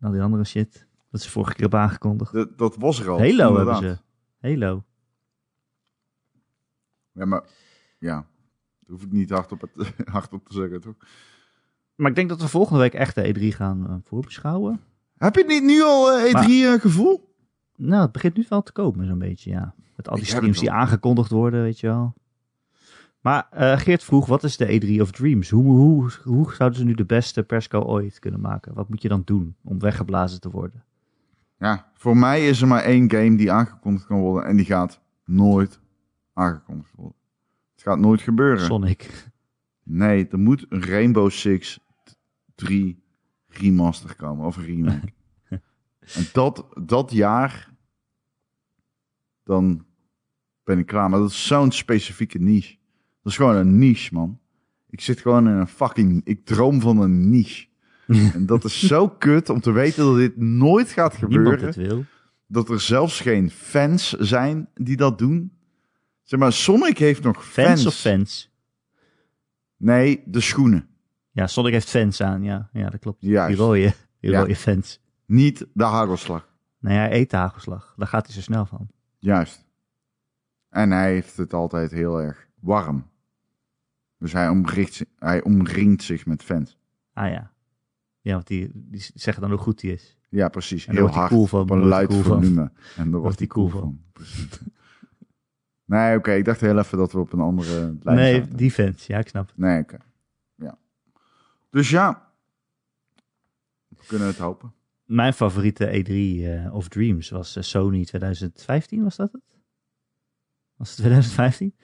[0.06, 0.85] al die andere shit.
[1.16, 2.32] Dat ze vorige keer hebben aangekondigd.
[2.32, 3.18] Dat, dat was er al.
[3.18, 3.80] Halo inderdaad.
[3.80, 4.00] hebben
[4.40, 4.48] ze.
[4.48, 4.84] Halo.
[7.12, 7.44] Ja, maar
[7.98, 8.26] ja, daar
[8.86, 10.94] hoef ik niet hard op, het, hard op te zeggen, toch?
[11.94, 14.80] Maar ik denk dat we volgende week echt de E3 gaan eh, voorbeschouwen.
[15.16, 17.34] Heb je niet nu al eh, Maar- E3-gevoel?
[17.76, 19.74] Nou, het begint nu wel te komen, zo'n beetje, ja.
[19.96, 22.14] Met al die streams die aangekondigd worden, weet je wel.
[23.20, 25.50] Maar eh, Geert vroeg, wat is de E3 of Dreams?
[25.50, 28.74] Hoe, hoe, hoe zouden ze nu de beste persco ooit kunnen maken?
[28.74, 30.84] Wat moet je dan doen om weggeblazen te worden?
[31.58, 35.00] Ja, voor mij is er maar één game die aangekondigd kan worden en die gaat
[35.24, 35.80] nooit
[36.32, 37.16] aangekondigd worden.
[37.72, 38.64] Het gaat nooit gebeuren.
[38.64, 39.30] Sonic.
[39.82, 41.80] Nee, er moet een Rainbow Six
[42.54, 43.02] 3
[43.48, 45.12] remaster komen of een remake.
[46.18, 47.74] en dat, dat jaar,
[49.42, 49.86] dan
[50.64, 51.10] ben ik klaar.
[51.10, 52.76] Maar dat is zo'n specifieke niche.
[53.22, 54.40] Dat is gewoon een niche, man.
[54.88, 56.20] Ik zit gewoon in een fucking...
[56.24, 57.66] Ik droom van een niche.
[58.34, 61.66] en dat is zo kut om te weten dat dit nooit gaat Niemand gebeuren.
[61.66, 62.04] het wil.
[62.46, 65.52] Dat er zelfs geen fans zijn die dat doen.
[66.22, 67.66] Zeg maar, Sonic heeft nog fans.
[67.68, 68.50] Fans of fans?
[69.76, 70.88] Nee, de schoenen.
[71.30, 72.68] Ja, Sonic heeft fans aan, ja.
[72.72, 73.16] Ja, dat klopt.
[73.20, 73.56] Juist.
[73.56, 74.40] Die rode, die Ja.
[74.40, 75.00] rode fans.
[75.26, 76.48] Niet de hagelslag.
[76.80, 77.94] Nee, hij eet de hagelslag.
[77.96, 78.88] Daar gaat hij zo snel van.
[79.18, 79.64] Juist.
[80.68, 83.10] En hij heeft het altijd heel erg warm.
[84.18, 86.78] Dus hij, omringt, hij omringt zich met fans.
[87.12, 87.50] Ah ja.
[88.26, 90.16] Ja, want die, die zeggen dan hoe goed hij is.
[90.28, 90.86] Ja, precies.
[90.86, 91.28] En heel hard.
[91.28, 92.70] cool van, Op een luid cool van.
[92.96, 94.00] En daar wordt hij cool van.
[95.84, 96.32] Nee, oké.
[96.32, 98.56] ik dacht heel even dat we op een andere lijn nee, zaten.
[98.56, 99.06] die fans.
[99.06, 99.56] Ja, ik snap het.
[99.56, 99.98] Nee, oké.
[100.54, 100.78] Ja.
[101.70, 102.30] Dus ja.
[103.88, 104.72] We kunnen het hopen.
[105.04, 106.10] Mijn favoriete E3
[106.44, 109.42] eh, of Dreams was eh, Sony 2015, was dat het?
[110.76, 111.74] Was het 2015?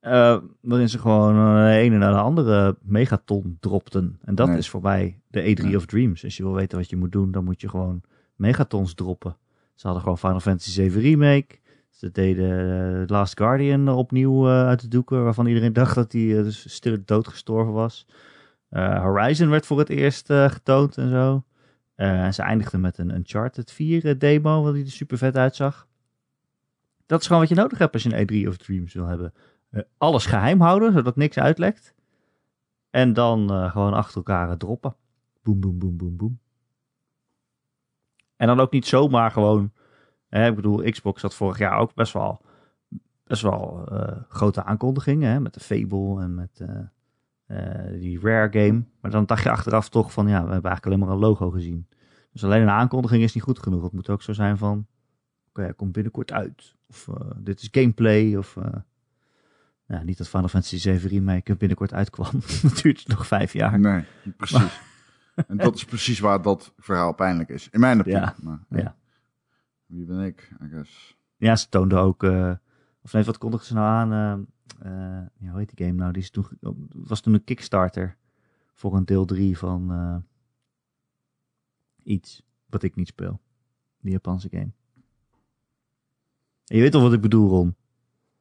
[0.00, 4.18] Eh, waarin ze gewoon eh, de ene naar de andere megaton dropten.
[4.24, 4.56] En dat Nee.
[4.58, 5.76] is voor mij de E3 Nee.
[5.76, 6.24] of Dreams.
[6.24, 8.02] Als je wil weten wat je moet doen, dan moet je gewoon
[8.36, 9.36] megatons droppen.
[9.74, 11.58] Ze hadden gewoon Final Fantasy 7 Remake.
[11.90, 16.74] Ze deden eh, Last Guardian opnieuw uit de doeken, waarvan iedereen dacht dat hij dus
[16.74, 18.06] stil doodgestorven was.
[18.70, 21.42] Horizon werd voor het eerst getoond en zo.
[21.94, 25.86] En ze eindigden met een Uncharted 4 eh, demo, wat die er super vet uitzag.
[27.06, 29.32] Dat is gewoon wat je nodig hebt als je een E3 of Dreams wil hebben.
[29.70, 31.94] Eh, alles geheim houden, zodat niks uitlekt.
[32.90, 34.96] En dan eh, gewoon achter elkaar eh, droppen.
[35.42, 36.38] Boom, boom, boom, boom, boom.
[38.36, 39.72] En dan ook niet zomaar gewoon.
[40.28, 42.40] Hè, ik bedoel, Xbox had vorig jaar ook best wel,
[43.24, 43.88] best wel
[44.28, 45.30] grote aankondigingen.
[45.30, 46.64] Hè, met de Fable en met
[48.00, 48.84] die Rare game.
[49.00, 51.50] Maar dan dacht je achteraf toch van, ja, we hebben eigenlijk alleen maar een logo
[51.50, 51.88] gezien.
[52.32, 53.82] Dus alleen een aankondiging is niet goed genoeg.
[53.82, 54.86] Het moet ook zo zijn van,
[55.48, 56.76] oké, hij komt binnenkort uit.
[56.88, 58.36] Of dit is gameplay.
[58.36, 58.56] Of
[59.88, 62.30] ja, niet dat Final Fantasy 7 Remake binnenkort uitkwam.
[62.62, 63.80] dat duurt nog vijf jaar.
[63.80, 64.04] Nee,
[64.36, 64.80] precies.
[65.46, 67.68] en dat is precies waar dat verhaal pijnlijk is.
[67.70, 68.14] In mijn optiek.
[68.14, 68.96] Ja, Maar, ja.
[69.86, 71.16] Wie ben ik, I guess.
[71.36, 72.52] Ja, ze toonden ook, eh,
[73.02, 74.12] of nee, wat kondigden ze nou aan?
[74.78, 74.90] eh,
[75.38, 76.12] ja, hoe heet die game nou?
[76.12, 76.56] Die is toen, ge-
[76.92, 78.16] was toen een Kickstarter
[78.74, 80.24] voor een deel 3 van
[82.02, 83.40] iets wat ik niet speel.
[84.00, 84.70] Die Japanse game.
[86.66, 87.74] En je weet toch wat ik bedoel, Ron?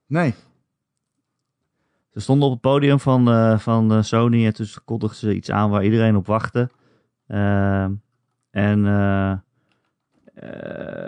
[0.05, 0.33] Nee.
[2.17, 5.51] Ze stonden op het podium van, eh, van eh, Sony en toen kondigden ze iets
[5.51, 6.69] aan waar iedereen op wachtte.
[7.27, 7.93] Ehm,
[8.49, 9.37] en eh,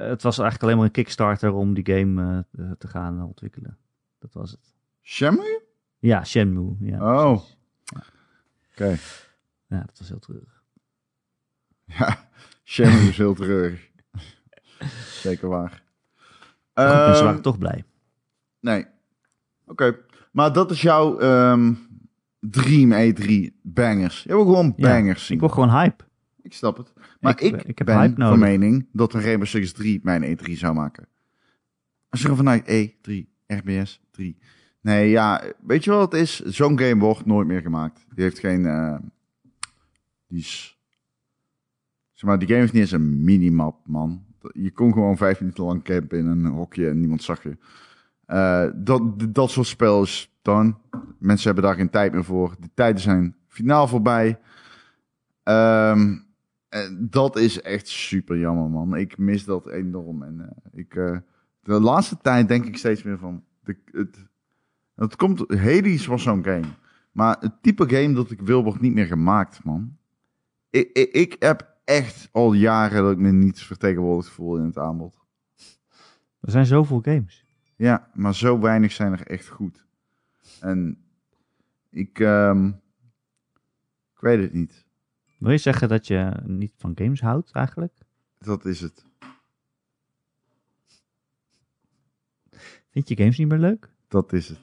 [0.10, 2.45] het was eigenlijk alleen maar een Kickstarter om die game
[2.78, 3.78] te gaan ontwikkelen.
[4.20, 4.74] Dat was het.
[5.01, 5.62] Shenmue?
[5.99, 6.76] Ja, Shenmue.
[6.80, 7.41] Ja, Oh.
[8.72, 8.97] Oké.
[9.68, 10.64] ja dat was heel treurig.
[11.86, 12.30] Ja,
[12.64, 13.89] Shannon is heel treurig.
[15.05, 15.70] Zeker waar.
[15.70, 17.84] Goed, mensen Ehm, waren toch blij.
[18.60, 18.86] Nee.
[19.66, 19.97] Oké.
[20.32, 21.73] Maar dat is jouw ehm,
[22.39, 24.23] Dream E3 bangers.
[24.23, 25.36] Je wil gewoon Ja, bangers zien.
[25.36, 26.03] Ik word gewoon hype.
[26.41, 26.93] Ik snap het.
[27.19, 28.39] Maar Ik- ik, ik heb ben hype van nodig.
[28.39, 31.07] mening dat een Rainbow Six 3 mijn E3 zou maken.
[32.09, 33.13] Als je er vanuit E3,
[33.47, 34.38] RBS 3.
[34.82, 36.39] Nee, ja, weet je wat het is?
[36.39, 38.05] Zo'n game wordt nooit meer gemaakt.
[38.15, 38.65] Die heeft geen...
[38.65, 38.95] eh,
[40.27, 40.80] die is...
[42.13, 44.23] Zeg maar, die game heeft niet eens een minimap, man.
[44.53, 47.57] Je kon gewoon vijf minuten lang campen in een hokje en niemand zag je.
[48.30, 50.75] Eh, dat, dat soort spel is done.
[51.19, 52.55] Mensen hebben daar geen tijd meer voor.
[52.59, 54.39] Die tijden zijn finaal voorbij.
[55.43, 56.27] En
[56.99, 58.95] dat is echt super jammer, man.
[58.95, 60.23] Ik mis dat enorm.
[60.23, 60.93] En eh, ik,
[61.61, 63.43] de laatste tijd denk ik steeds meer van...
[63.63, 64.27] De, het,
[64.95, 66.67] het komt, Hades was zo'n game.
[67.11, 69.97] Maar het type game dat ik wil, wordt niet meer gemaakt, man.
[70.69, 74.77] Ik, ik, ik heb echt al jaren dat ik me niet vertegenwoordigd voel in het
[74.77, 75.19] aanbod.
[76.41, 77.47] Er zijn zoveel games.
[77.80, 79.86] Ja, maar zo weinig zijn er echt goed.
[80.59, 81.03] En
[81.89, 82.67] ik, ehm,
[84.13, 84.86] ik weet het niet.
[85.38, 87.93] Wil je zeggen dat je niet van games houdt eigenlijk?
[88.39, 89.05] Dat is het.
[92.89, 93.89] Vind je games niet meer leuk?
[94.07, 94.59] Dat is het.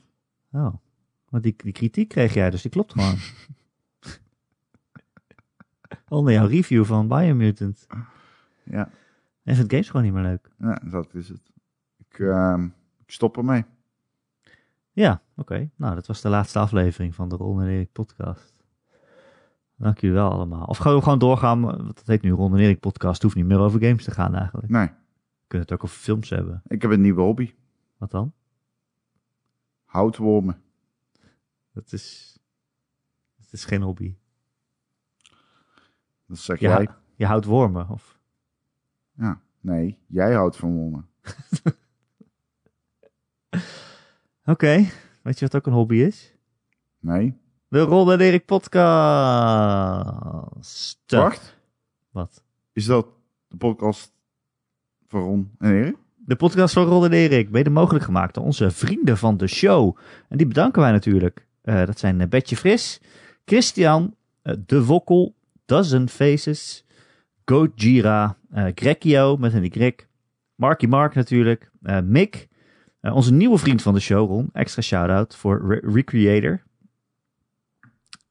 [0.52, 0.74] Oh.
[1.28, 3.16] Want die, die kritiek kreeg jij, dus die klopt gewoon.
[6.08, 7.86] Onder jouw review van Biomutant.
[8.62, 8.90] Ja,
[9.42, 10.50] En vindt games gewoon niet meer leuk.
[10.58, 11.50] ja dat is het.
[11.98, 12.68] Ik, ehm,
[13.06, 13.64] ik stop ermee.
[14.92, 15.70] Ja, oké.
[15.76, 18.54] Nou, dat was de laatste aflevering van de Ron en Erik podcast.
[19.76, 20.64] Dank jullie wel allemaal.
[20.66, 23.14] Of gewoon, gewoon doorgaan, want het heet nu Ron en Erik podcast.
[23.14, 24.68] Het hoeft niet meer over games te gaan eigenlijk.
[24.68, 24.92] Nee, We
[25.46, 26.62] kunnen het ook over films hebben.
[26.66, 27.54] ik heb een nieuwe hobby.
[27.96, 28.32] Wat dan?
[29.84, 30.62] Houtwormen.
[31.72, 32.38] Dat is,
[33.36, 34.16] dat is geen hobby.
[36.26, 36.88] Dat zeg Je, jij.
[37.14, 38.18] je houdt wormen, of?
[39.12, 41.08] Ja, nee, jij houdt van wormen.
[44.48, 44.86] Oké,
[45.22, 46.34] weet je wat ook een hobby is?
[47.00, 47.34] Nee.
[47.68, 48.86] De Ron en Erik podcast.
[51.06, 51.56] Wacht,
[52.10, 52.42] Wat?
[52.72, 53.06] is dat
[53.48, 54.12] de podcast
[55.06, 55.96] van Ron en Erik?
[56.16, 59.96] De podcast van Ron en Erik, mede mogelijk gemaakt door onze vrienden van de show.
[60.28, 61.46] En die bedanken wij natuurlijk.
[61.62, 63.00] Eh, dat zijn eh, Betje Fris,
[63.44, 65.34] Christian, eh, De Wokkel,
[65.64, 66.84] Dozen Faces,
[67.44, 69.94] Gojira, eh Grekio met een Y,
[70.54, 71.70] Marky Mark natuurlijk,
[72.04, 72.48] Mick,
[73.06, 74.48] eh, onze nieuwe vriend van de show, Ron.
[74.52, 76.62] Extra shout-out voor Re- Recreator.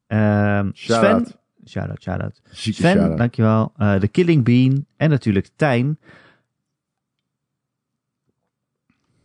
[0.07, 1.35] Ehm Sven,
[1.67, 2.01] Shout-out.
[2.01, 3.73] shout-out, Sven, dankjewel.
[3.77, 5.99] Eh de Killing Bean en natuurlijk Tijn.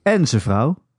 [0.03, 0.77] En zijn vrouw.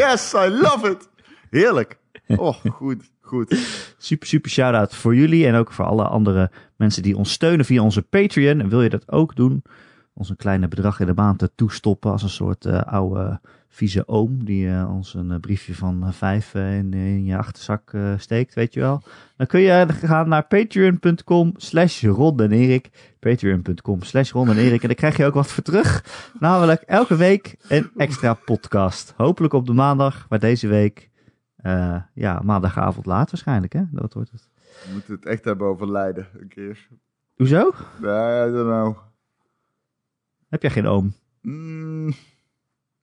[0.00, 1.08] yes, I love it.
[1.50, 1.98] Heerlijk.
[2.26, 3.56] Oh, goed, goed.
[3.98, 7.82] Super, super shout-out voor jullie en ook voor alle andere mensen die ons steunen via
[7.82, 8.60] onze Patreon.
[8.60, 9.62] En wil je dat ook doen?
[10.18, 14.08] Ons een kleine bedrag in de maand te toestoppen als een soort eh, oude vieze
[14.08, 18.74] oom die eh, ons een eh, briefje van vijf in, in je achterzak steekt, weet
[18.74, 19.02] je wel.
[19.36, 23.16] Dan kun je gaan naar patreon.com slash Ron en Erik.
[23.20, 24.80] Patreon.com slash Ron en Erik.
[24.80, 26.04] En dan krijg je ook wat voor terug.
[26.38, 29.14] Namelijk elke week een extra podcast.
[29.16, 31.10] Hopelijk op de maandag, maar deze week,
[32.14, 33.82] ja, maandagavond laat waarschijnlijk, hè?
[33.90, 34.48] Dat wordt het.
[34.86, 36.88] We moeten het echt hebben over lijden een keer.
[37.34, 37.72] Hoezo?
[38.00, 39.05] Nee, I don't know.
[40.56, 41.14] Heb jij geen oom?
[41.42, 42.14] Mm,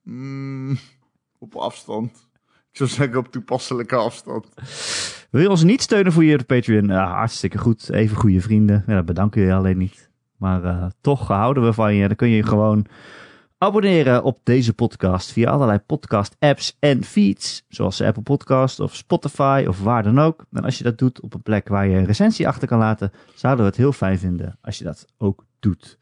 [0.02, 0.78] mm,
[1.38, 2.28] op afstand.
[2.70, 4.48] Ik zou zeggen op toepasselijke afstand.
[5.30, 6.86] Wil je ons niet steunen voor je Patreon?
[6.86, 7.90] Ja, hartstikke goed.
[7.90, 8.84] Even goede vrienden.
[8.86, 10.10] Ja, dat bedanken je alleen niet.
[10.36, 12.06] Maar eh, toch houden we van je.
[12.06, 12.86] Dan kun je je gewoon
[13.58, 17.64] abonneren op deze podcast via allerlei podcast apps en feeds.
[17.68, 20.44] Zoals Apple Podcast of Spotify of waar dan ook.
[20.52, 23.12] En als je dat doet op een plek waar je een recensie achter kan laten,
[23.34, 25.98] zouden we het heel fijn vinden als je dat ook doet.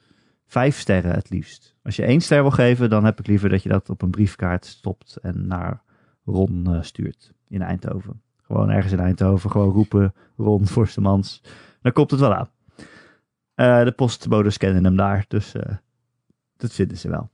[0.53, 1.77] Vijf sterren het liefst.
[1.83, 4.11] Als je één ster wil geven, dan heb ik liever dat je dat op een
[4.11, 5.83] briefkaart stopt en naar
[6.25, 8.23] Ron eh, stuurt in Eindhoven.
[8.43, 11.43] Gewoon ergens in Eindhoven, gewoon roepen Ron Forstemans.
[11.83, 12.51] Dan komt het wel aan.
[13.55, 15.77] Eh, de postbodes kennen hem daar, dus eh,
[16.57, 17.31] dat vinden ze wel.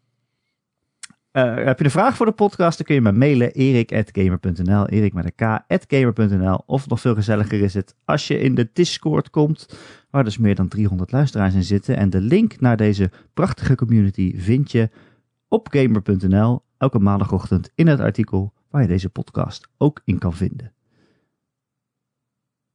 [1.39, 5.13] Eh, heb je een vraag voor de podcast, dan kun je me mailen erik.gamer.nl, erik
[5.13, 6.63] met een k.gamer.nl.
[6.67, 9.79] Of nog veel gezelliger is het als je in de Discord komt,
[10.11, 11.97] waar dus meer dan 300 luisteraars in zitten.
[11.97, 14.91] En de link naar deze prachtige community vind je
[15.49, 20.73] op gamer.nl, elke maandagochtend in het artikel waar je deze podcast ook in kan vinden.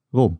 [0.09, 0.39] Ron,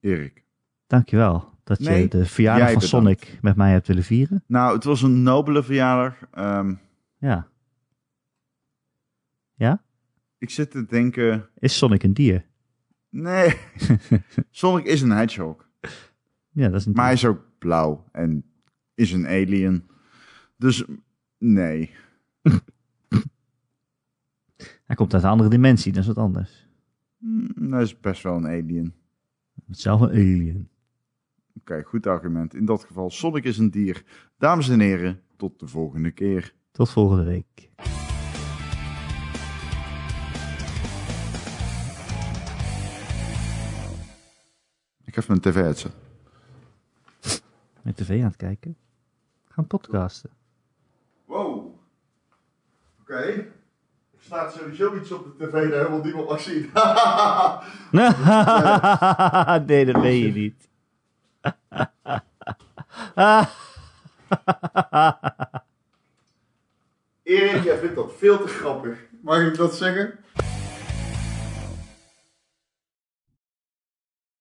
[0.00, 0.44] Erik.
[0.86, 2.82] dankjewel dat Nee, je de verjaardag van.
[2.82, 4.44] Sonic met mij hebt willen vieren.
[4.46, 6.14] Nou, het was een nobele verjaardag.
[6.32, 6.74] Ehm,
[7.20, 7.48] Ja.
[9.54, 9.84] Ja?
[10.38, 11.48] ik zit te denken...
[11.58, 12.46] Is Sonic een dier?
[13.08, 13.54] Nee,
[14.50, 15.68] Sonic is een hedgehog.
[16.50, 18.44] Ja, dat is een Maar hij is ook blauw en
[18.94, 19.90] is een alien.
[20.56, 20.84] Dus
[21.38, 21.90] nee.
[24.86, 26.68] Hij komt uit een andere dimensie, dat is wat anders.
[27.18, 28.94] Mm, Hij is best wel een alien.
[29.68, 30.68] Zelf een alien.
[31.54, 32.54] Oké, goed argument.
[32.54, 34.04] In dat geval, Sonic is een dier.
[34.38, 36.54] Dames en heren, tot de volgende keer.
[36.80, 37.68] Tot volgende week.
[45.04, 46.00] Ik ga even mijn tv uitzetten.
[47.82, 48.76] Met tv aan het kijken.
[49.48, 50.30] Gaan podcasten.
[51.24, 51.74] Wow.
[53.00, 53.14] Oké.
[53.16, 53.46] Er
[54.18, 56.70] staat sowieso iets op de tv dat helemaal niemand mag zien.
[59.66, 60.68] nee, dat weet je niet.
[67.22, 68.98] Erik, jij vindt dat veel te grappig.
[69.22, 70.18] Mag ik dat zeggen?